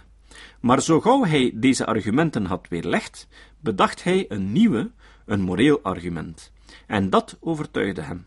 Maar 0.61 0.83
zo 0.83 1.01
gauw 1.01 1.25
hij 1.25 1.53
deze 1.55 1.87
argumenten 1.87 2.45
had 2.45 2.69
weerlegd, 2.69 3.29
bedacht 3.61 4.05
hij 4.05 4.25
een 4.29 4.53
nieuwe, 4.53 4.91
een 5.25 5.41
moreel 5.41 5.83
argument. 5.83 6.53
En 6.87 7.11
dat 7.11 7.37
overtuigde 7.41 8.03
hem. 8.03 8.27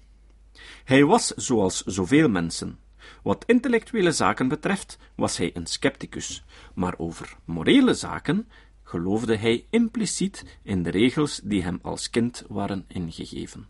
Hij 0.83 1.05
was 1.05 1.27
zoals 1.27 1.83
zoveel 1.83 2.29
mensen. 2.29 2.79
Wat 3.23 3.43
intellectuele 3.47 4.11
zaken 4.11 4.47
betreft 4.47 4.97
was 5.15 5.37
hij 5.37 5.51
een 5.53 5.65
scepticus, 5.65 6.43
maar 6.73 6.93
over 6.97 7.35
morele 7.45 7.93
zaken 7.93 8.47
geloofde 8.83 9.35
hij 9.35 9.65
impliciet 9.69 10.59
in 10.63 10.83
de 10.83 10.89
regels 10.89 11.41
die 11.43 11.63
hem 11.63 11.79
als 11.81 12.09
kind 12.09 12.43
waren 12.47 12.85
ingegeven. 12.87 13.67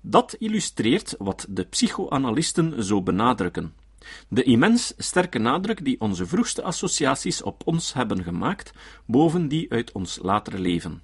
Dat 0.00 0.36
illustreert 0.38 1.14
wat 1.18 1.46
de 1.48 1.64
psychoanalisten 1.64 2.84
zo 2.84 3.02
benadrukken. 3.02 3.74
De 4.28 4.42
immens 4.42 4.94
sterke 4.96 5.38
nadruk 5.38 5.84
die 5.84 6.00
onze 6.00 6.26
vroegste 6.26 6.62
associaties 6.62 7.42
op 7.42 7.62
ons 7.64 7.92
hebben 7.92 8.22
gemaakt, 8.22 8.72
boven 9.06 9.48
die 9.48 9.70
uit 9.70 9.92
ons 9.92 10.18
latere 10.22 10.58
leven. 10.58 11.02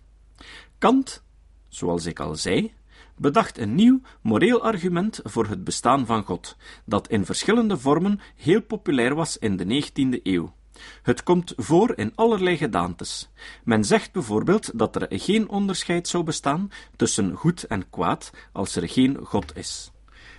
Kant, 0.79 1.23
zoals 1.69 2.07
ik 2.07 2.21
al 2.21 2.35
zei, 2.35 2.73
bedacht 3.17 3.59
een 3.59 3.75
nieuw 3.75 4.01
moreel 4.21 4.63
argument 4.63 5.21
voor 5.23 5.47
het 5.47 5.65
bestaan 5.65 6.07
van 6.07 6.25
God, 6.25 6.57
dat 6.85 7.09
in 7.09 7.25
verschillende 7.25 7.79
vormen 7.79 8.21
heel 8.37 8.63
populair 8.63 9.15
was 9.15 9.39
in 9.39 9.57
de 9.57 9.83
19e 9.85 10.23
eeuw. 10.23 10.57
Het 11.03 11.23
komt 11.23 11.53
voor 11.57 11.93
in 11.97 12.13
allerlei 12.15 12.57
gedaantes. 12.57 13.29
Men 13.65 13.85
zegt 13.85 14.13
bijvoorbeeld 14.13 14.79
dat 14.79 14.97
er 14.97 15.07
geen 15.11 15.49
onderscheid 15.49 16.09
zou 16.09 16.25
bestaan 16.25 16.71
tussen 16.97 17.35
goed 17.35 17.63
en 17.63 17.91
kwaad 17.91 18.31
als 18.53 18.77
er 18.77 18.89
geen 18.89 19.19
God 19.23 19.57
is. 19.57 19.91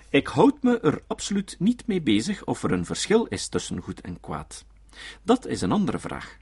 Ik 0.10 0.28
houd 0.28 0.64
me 0.64 0.80
er 0.80 1.02
absoluut 1.08 1.56
niet 1.60 1.88
mee 1.88 2.02
bezig 2.02 2.46
of 2.46 2.64
er 2.64 2.72
een 2.72 2.86
verschil 2.86 3.26
is 3.26 3.48
tussen 3.48 3.82
goed 3.82 4.02
en 4.02 4.20
kwaad. 4.20 4.66
Dat 5.24 5.46
is 5.46 5.62
een 5.62 5.72
andere 5.72 6.00
vraag. 6.00 6.38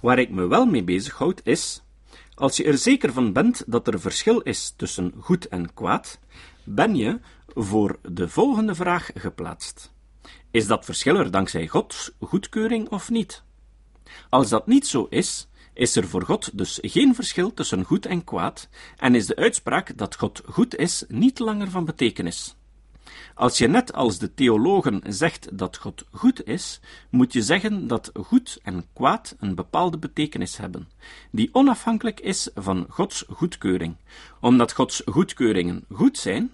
Waar 0.00 0.18
ik 0.18 0.30
me 0.30 0.46
wel 0.46 0.66
mee 0.66 0.84
bezighoud 0.84 1.40
is, 1.44 1.82
als 2.34 2.56
je 2.56 2.64
er 2.64 2.78
zeker 2.78 3.12
van 3.12 3.32
bent 3.32 3.64
dat 3.66 3.86
er 3.86 4.00
verschil 4.00 4.40
is 4.40 4.72
tussen 4.76 5.12
goed 5.18 5.48
en 5.48 5.74
kwaad, 5.74 6.18
ben 6.64 6.96
je 6.96 7.20
voor 7.46 7.98
de 8.02 8.28
volgende 8.28 8.74
vraag 8.74 9.10
geplaatst. 9.14 9.91
Is 10.50 10.66
dat 10.66 10.84
verschil 10.84 11.16
er 11.16 11.30
dankzij 11.30 11.66
Gods 11.66 12.10
goedkeuring 12.20 12.88
of 12.88 13.10
niet? 13.10 13.42
Als 14.28 14.48
dat 14.48 14.66
niet 14.66 14.86
zo 14.86 15.06
is, 15.10 15.48
is 15.72 15.96
er 15.96 16.08
voor 16.08 16.22
God 16.22 16.58
dus 16.58 16.78
geen 16.82 17.14
verschil 17.14 17.54
tussen 17.54 17.84
goed 17.84 18.06
en 18.06 18.24
kwaad 18.24 18.68
en 18.96 19.14
is 19.14 19.26
de 19.26 19.36
uitspraak 19.36 19.98
dat 19.98 20.16
God 20.16 20.42
goed 20.44 20.76
is 20.76 21.04
niet 21.08 21.38
langer 21.38 21.70
van 21.70 21.84
betekenis. 21.84 22.56
Als 23.34 23.58
je 23.58 23.68
net 23.68 23.92
als 23.92 24.18
de 24.18 24.34
theologen 24.34 25.02
zegt 25.06 25.58
dat 25.58 25.76
God 25.76 26.04
goed 26.10 26.46
is, 26.46 26.80
moet 27.10 27.32
je 27.32 27.42
zeggen 27.42 27.86
dat 27.86 28.10
goed 28.14 28.58
en 28.62 28.86
kwaad 28.92 29.36
een 29.38 29.54
bepaalde 29.54 29.98
betekenis 29.98 30.56
hebben, 30.56 30.88
die 31.30 31.48
onafhankelijk 31.52 32.20
is 32.20 32.50
van 32.54 32.86
Gods 32.88 33.24
goedkeuring, 33.28 33.96
omdat 34.40 34.72
Gods 34.72 35.02
goedkeuringen 35.04 35.84
goed 35.92 36.18
zijn 36.18 36.50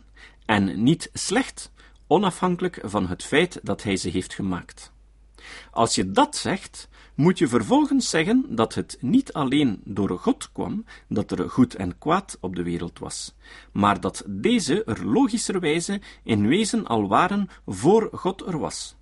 en 0.47 0.83
niet 0.83 1.11
slecht, 1.13 1.71
onafhankelijk 2.09 2.81
van 2.83 3.07
het 3.07 3.23
feit 3.23 3.61
dat 3.63 3.83
Hij 3.83 3.97
ze 3.97 4.09
heeft 4.09 4.35
gemaakt. 4.35 4.93
Als 5.71 5.95
je 5.95 6.11
dat 6.11 6.37
zegt, 6.37 6.89
moet 7.15 7.39
je 7.39 7.49
vervolgens 7.49 8.11
zeggen 8.11 8.45
dat 8.49 8.75
het 8.75 8.99
niet 9.01 9.33
alleen 9.33 9.81
door 9.85 10.19
God 10.19 10.53
kwam 10.53 10.85
dat 11.09 11.31
er 11.31 11.51
goed 11.51 11.75
en 11.75 11.99
kwaad 11.99 12.39
op 12.41 12.57
de 12.57 12.63
wereld 12.63 12.99
was, 12.99 13.35
maar 13.73 14.01
dat 14.01 14.25
deze 14.27 14.85
er 14.85 15.07
logischerwijze 15.07 16.01
in 16.23 16.47
wezen 16.47 16.87
al 16.87 17.09
waren 17.09 17.49
voor 17.67 18.09
God 18.13 18.47
er 18.47 18.59
was. 18.59 18.97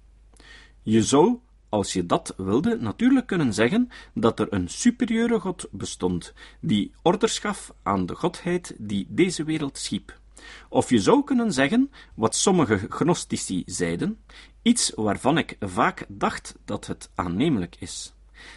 Je 0.83 1.03
zou, 1.03 1.39
als 1.69 1.93
je 1.93 2.07
dat 2.07 2.35
wilde, 2.37 2.77
natuurlijk 2.81 3.27
kunnen 3.27 3.55
zeggen 3.55 3.89
dat 4.15 4.41
er 4.41 4.53
een 4.53 4.69
superieure 4.69 5.41
God 5.41 5.69
bestond, 5.71 6.33
die 6.61 6.93
orders 7.03 7.39
gaf 7.39 7.73
aan 7.83 8.07
de 8.07 8.15
Godheid 8.15 8.75
die 8.79 9.07
deze 9.09 9.45
wereld 9.45 9.79
schiep. 9.79 10.19
Of 10.69 10.91
je 10.91 10.99
zou 10.99 11.25
kunnen 11.25 11.53
zeggen, 11.53 11.91
wat 12.15 12.35
sommige 12.35 12.87
gnostici 12.89 13.63
zeiden, 13.67 14.19
iets 14.63 14.93
waarvan 14.95 15.39
ik 15.39 15.57
vaak 15.61 16.05
dacht 16.09 16.55
dat 16.65 16.87
het 16.87 17.11
aannemelijk 17.15 17.77
is. 17.79 18.15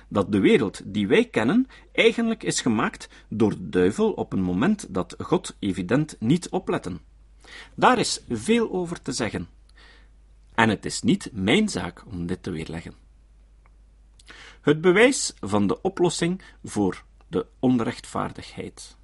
Dat 0.07 0.31
de 0.31 0.39
wereld 0.39 0.81
die 0.85 1.07
wij 1.07 1.25
kennen 1.25 1.67
eigenlijk 1.91 2.43
is 2.43 2.61
gemaakt 2.61 3.09
door 3.29 3.51
de 3.51 3.69
duivel 3.69 4.11
op 4.11 4.33
een 4.33 4.41
moment 4.41 4.93
dat 4.93 5.15
God 5.17 5.55
evident 5.59 6.15
niet 6.19 6.49
opletten. 6.49 6.99
Daar 7.75 7.99
is 7.99 8.21
veel 8.29 8.71
over 8.71 9.01
te 9.01 9.11
zeggen. 9.11 9.47
En 10.53 10.69
het 10.69 10.85
is 10.85 11.01
niet 11.01 11.29
mijn 11.33 11.69
zaak 11.69 12.03
om 12.05 12.25
dit 12.25 12.43
te 12.43 12.51
weerleggen. 12.51 12.93
Het 14.61 14.81
bewijs 14.81 15.33
van 15.39 15.67
de 15.67 15.81
oplossing 15.81 16.41
voor 16.63 17.03
de 17.27 17.45
onrechtvaardigheid. 17.59 18.97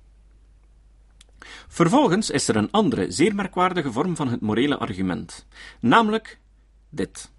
Vervolgens 1.67 2.29
is 2.29 2.47
er 2.47 2.55
een 2.55 2.71
andere, 2.71 3.11
zeer 3.11 3.35
merkwaardige 3.35 3.91
vorm 3.91 4.15
van 4.15 4.27
het 4.27 4.41
morele 4.41 4.77
argument, 4.77 5.45
namelijk 5.79 6.39
dit. 6.89 7.31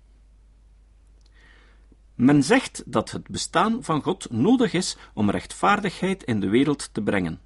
Men 2.15 2.43
zegt 2.43 2.83
dat 2.87 3.11
het 3.11 3.29
bestaan 3.29 3.85
van 3.85 4.03
God 4.03 4.31
nodig 4.31 4.73
is 4.73 4.97
om 5.15 5.31
rechtvaardigheid 5.31 6.23
in 6.23 6.41
de 6.41 6.49
wereld 6.49 6.89
te 6.93 7.03
brengen. 7.03 7.41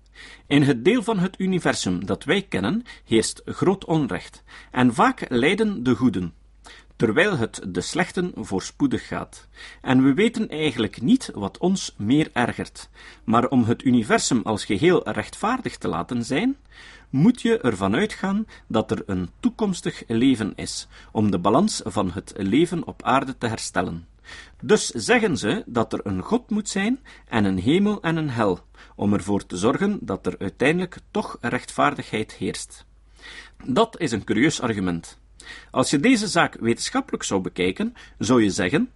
In 0.46 0.62
het 0.62 0.84
deel 0.84 1.02
van 1.02 1.18
het 1.18 1.40
universum 1.40 2.06
dat 2.06 2.24
wij 2.24 2.42
kennen 2.42 2.82
heerst 3.04 3.42
groot 3.44 3.84
onrecht, 3.84 4.42
en 4.70 4.94
vaak 4.94 5.24
lijden 5.28 5.82
de 5.82 5.94
goeden, 5.94 6.34
terwijl 7.00 7.36
het 7.36 7.60
de 7.68 7.80
slechten 7.80 8.32
voorspoedig 8.34 9.06
gaat. 9.06 9.48
En 9.80 10.02
we 10.04 10.14
weten 10.14 10.48
eigenlijk 10.48 11.02
niet 11.02 11.30
wat 11.34 11.58
ons 11.58 11.94
meer 11.96 12.30
ergert. 12.32 12.88
Maar 13.24 13.48
om 13.48 13.64
het 13.64 13.84
universum 13.84 14.40
als 14.42 14.64
geheel 14.64 15.10
rechtvaardig 15.10 15.76
te 15.76 15.88
laten 15.88 16.24
zijn, 16.24 16.56
moet 17.10 17.42
je 17.42 17.58
ervan 17.58 17.94
uitgaan 17.94 18.46
dat 18.66 18.90
er 18.90 19.02
een 19.06 19.30
toekomstig 19.40 20.02
leven 20.06 20.52
is, 20.56 20.88
om 21.12 21.30
de 21.30 21.38
balans 21.38 21.80
van 21.84 22.10
het 22.10 22.32
leven 22.36 22.86
op 22.86 23.02
aarde 23.02 23.38
te 23.38 23.46
herstellen. 23.46 24.06
Dus 24.62 24.86
zeggen 24.86 25.36
ze 25.36 25.62
dat 25.66 25.92
er 25.92 26.00
een 26.02 26.22
God 26.22 26.50
moet 26.50 26.68
zijn 26.68 27.00
en 27.28 27.44
een 27.44 27.58
hemel 27.58 28.02
en 28.02 28.16
een 28.16 28.30
hel, 28.30 28.58
om 28.96 29.12
ervoor 29.12 29.46
te 29.46 29.56
zorgen 29.56 29.98
dat 30.00 30.26
er 30.26 30.34
uiteindelijk 30.38 30.98
toch 31.10 31.36
rechtvaardigheid 31.40 32.32
heerst. 32.32 32.86
Dat 33.64 34.00
is 34.00 34.12
een 34.12 34.24
curieus 34.24 34.60
argument. 34.60 35.19
Als 35.70 35.90
je 35.90 36.00
deze 36.00 36.28
zaak 36.28 36.56
wetenschappelijk 36.60 37.22
zou 37.22 37.40
bekijken, 37.40 37.94
zou 38.18 38.42
je 38.42 38.50
zeggen: 38.50 38.90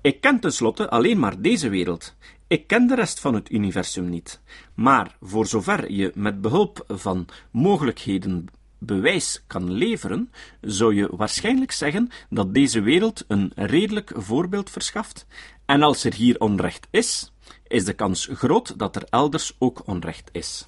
Ik 0.00 0.20
ken 0.20 0.40
tenslotte 0.40 0.90
alleen 0.90 1.18
maar 1.18 1.40
deze 1.40 1.68
wereld. 1.68 2.14
Ik 2.46 2.66
ken 2.66 2.86
de 2.86 2.94
rest 2.94 3.20
van 3.20 3.34
het 3.34 3.50
universum 3.50 4.08
niet. 4.08 4.40
Maar 4.74 5.16
voor 5.20 5.46
zover 5.46 5.92
je 5.92 6.12
met 6.14 6.40
behulp 6.40 6.84
van 6.88 7.26
mogelijkheden 7.50 8.46
bewijs 8.78 9.42
kan 9.46 9.72
leveren, 9.72 10.32
zou 10.60 10.94
je 10.94 11.08
waarschijnlijk 11.10 11.72
zeggen 11.72 12.08
dat 12.30 12.54
deze 12.54 12.80
wereld 12.80 13.24
een 13.28 13.52
redelijk 13.54 14.12
voorbeeld 14.14 14.70
verschaft. 14.70 15.26
En 15.64 15.82
als 15.82 16.04
er 16.04 16.14
hier 16.14 16.40
onrecht 16.40 16.86
is, 16.90 17.32
is 17.66 17.84
de 17.84 17.92
kans 17.92 18.28
groot 18.32 18.78
dat 18.78 18.96
er 18.96 19.06
elders 19.10 19.56
ook 19.58 19.82
onrecht 19.86 20.28
is. 20.32 20.66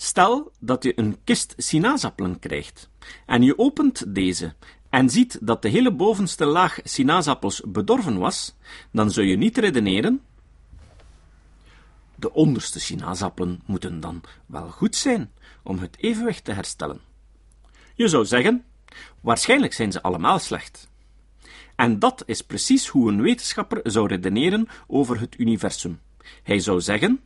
Stel 0.00 0.52
dat 0.60 0.82
je 0.82 0.92
een 0.98 1.18
kist 1.24 1.54
sinaasappelen 1.56 2.38
krijgt 2.38 2.90
en 3.26 3.42
je 3.42 3.58
opent 3.58 4.14
deze 4.14 4.54
en 4.88 5.10
ziet 5.10 5.38
dat 5.40 5.62
de 5.62 5.68
hele 5.68 5.94
bovenste 5.94 6.44
laag 6.44 6.78
sinaasappels 6.84 7.62
bedorven 7.66 8.18
was, 8.18 8.56
dan 8.92 9.10
zou 9.10 9.26
je 9.26 9.36
niet 9.36 9.58
redeneren. 9.58 10.22
De 12.14 12.32
onderste 12.32 12.80
sinaasappelen 12.80 13.60
moeten 13.66 14.00
dan 14.00 14.20
wel 14.46 14.68
goed 14.68 14.96
zijn 14.96 15.32
om 15.62 15.78
het 15.78 15.96
evenwicht 15.98 16.44
te 16.44 16.52
herstellen. 16.52 17.00
Je 17.94 18.08
zou 18.08 18.24
zeggen, 18.24 18.64
waarschijnlijk 19.20 19.72
zijn 19.72 19.92
ze 19.92 20.02
allemaal 20.02 20.38
slecht. 20.38 20.88
En 21.76 21.98
dat 21.98 22.22
is 22.26 22.42
precies 22.42 22.88
hoe 22.88 23.10
een 23.10 23.22
wetenschapper 23.22 23.80
zou 23.82 24.06
redeneren 24.06 24.68
over 24.86 25.20
het 25.20 25.38
universum. 25.38 26.00
Hij 26.42 26.58
zou 26.58 26.80
zeggen: 26.80 27.20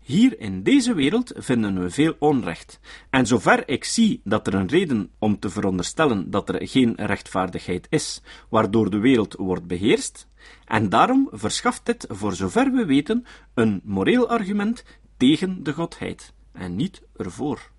hier 0.00 0.40
in 0.40 0.62
deze 0.62 0.94
wereld 0.94 1.32
vinden 1.36 1.82
we 1.82 1.90
veel 1.90 2.16
onrecht. 2.18 2.80
En 3.10 3.26
zover 3.26 3.68
ik 3.68 3.84
zie 3.84 4.20
dat 4.24 4.46
er 4.46 4.54
een 4.54 4.68
reden 4.68 5.10
om 5.18 5.38
te 5.38 5.50
veronderstellen 5.50 6.30
dat 6.30 6.48
er 6.48 6.68
geen 6.68 6.92
rechtvaardigheid 6.96 7.86
is, 7.90 8.22
waardoor 8.48 8.90
de 8.90 8.98
wereld 8.98 9.34
wordt 9.34 9.66
beheerst, 9.66 10.28
en 10.64 10.88
daarom 10.88 11.28
verschaft 11.32 11.86
dit, 11.86 12.06
voor 12.08 12.32
zover 12.32 12.72
we 12.72 12.84
weten, 12.84 13.26
een 13.54 13.80
moreel 13.84 14.28
argument 14.28 14.84
tegen 15.16 15.62
de 15.62 15.72
godheid, 15.72 16.32
en 16.52 16.76
niet 16.76 17.02
ervoor. 17.16 17.70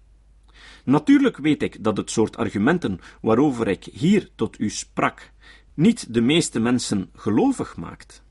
Natuurlijk 0.84 1.38
weet 1.38 1.64
ik 1.64 1.84
dat 1.84 1.98
het 1.98 2.12
soort 2.12 2.38
argumenten 2.38 3.00
waarover 3.22 3.68
ik 3.68 3.84
hier 3.84 4.30
tot 4.36 4.60
u 4.60 4.70
sprak, 4.70 5.32
niet 5.74 6.14
de 6.14 6.22
meeste 6.22 6.60
mensen 6.60 7.10
gelovig 7.14 7.76
maakt. 7.76 8.25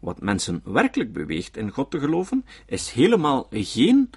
Wat 0.00 0.20
mensen 0.20 0.60
werkelijk 0.64 1.12
beweegt 1.12 1.56
in 1.56 1.70
God 1.70 1.90
te 1.90 1.98
geloven, 1.98 2.44
is 2.66 2.90
helemaal 2.90 3.46
geen 3.50 4.10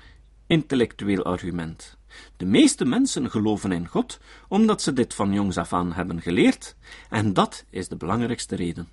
intellectueel 0.48 1.24
argument. 1.24 1.98
De 2.38 2.46
meeste 2.46 2.86
mensen 2.86 3.30
geloven 3.30 3.72
in 3.72 3.88
God 3.88 4.20
omdat 4.48 4.82
ze 4.82 4.94
dit 4.94 5.14
van 5.14 5.34
jongs 5.34 5.58
af 5.58 5.74
aan 5.74 5.94
hebben 5.94 6.22
geleerd, 6.22 6.76
en 7.10 7.34
dat 7.34 7.66
is 7.70 7.88
de 7.88 7.96
belangrijkste 7.96 8.56
reden. 8.56 8.88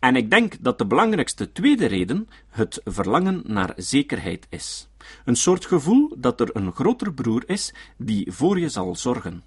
En 0.00 0.16
ik 0.16 0.30
denk 0.30 0.56
dat 0.60 0.78
de 0.78 0.86
belangrijkste 0.86 1.52
tweede 1.52 1.86
reden 1.86 2.28
het 2.48 2.80
verlangen 2.84 3.42
naar 3.46 3.72
zekerheid 3.76 4.46
is. 4.50 4.88
Een 5.24 5.36
soort 5.36 5.66
gevoel 5.66 6.14
dat 6.18 6.40
er 6.40 6.50
een 6.52 6.72
groter 6.72 7.14
broer 7.14 7.42
is 7.46 7.74
die 7.96 8.32
voor 8.32 8.58
je 8.58 8.68
zal 8.68 8.96
zorgen. 8.96 9.42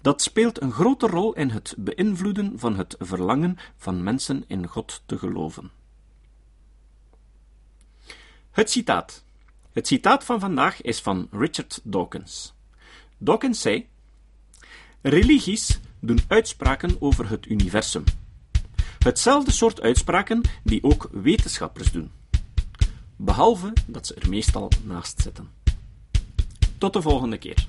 Dat 0.00 0.22
speelt 0.22 0.60
een 0.60 0.72
grote 0.72 1.06
rol 1.06 1.32
in 1.32 1.50
het 1.50 1.74
beïnvloeden 1.78 2.58
van 2.58 2.76
het 2.76 2.96
verlangen 2.98 3.58
van 3.76 4.02
mensen 4.02 4.44
in 4.46 4.66
God 4.66 5.02
te 5.06 5.18
geloven. 5.18 5.70
Het 8.50 8.70
citaat. 8.70 9.24
Het 9.72 9.86
citaat 9.86 10.24
van 10.24 10.40
vandaag 10.40 10.82
is 10.82 11.00
van 11.00 11.28
Richard 11.30 11.80
Dawkins. 11.82 12.54
Dawkins 13.18 13.60
zei: 13.60 13.88
Religies 15.00 15.80
doen 16.00 16.20
uitspraken 16.28 16.96
over 17.00 17.28
het 17.28 17.46
universum. 17.46 18.04
Hetzelfde 18.98 19.50
soort 19.50 19.80
uitspraken 19.80 20.42
die 20.62 20.82
ook 20.82 21.08
wetenschappers 21.12 21.92
doen. 21.92 22.10
Behalve 23.16 23.72
dat 23.86 24.06
ze 24.06 24.14
er 24.14 24.28
meestal 24.28 24.70
naast 24.84 25.20
zitten. 25.20 25.50
Tot 26.78 26.92
de 26.92 27.02
volgende 27.02 27.38
keer. 27.38 27.68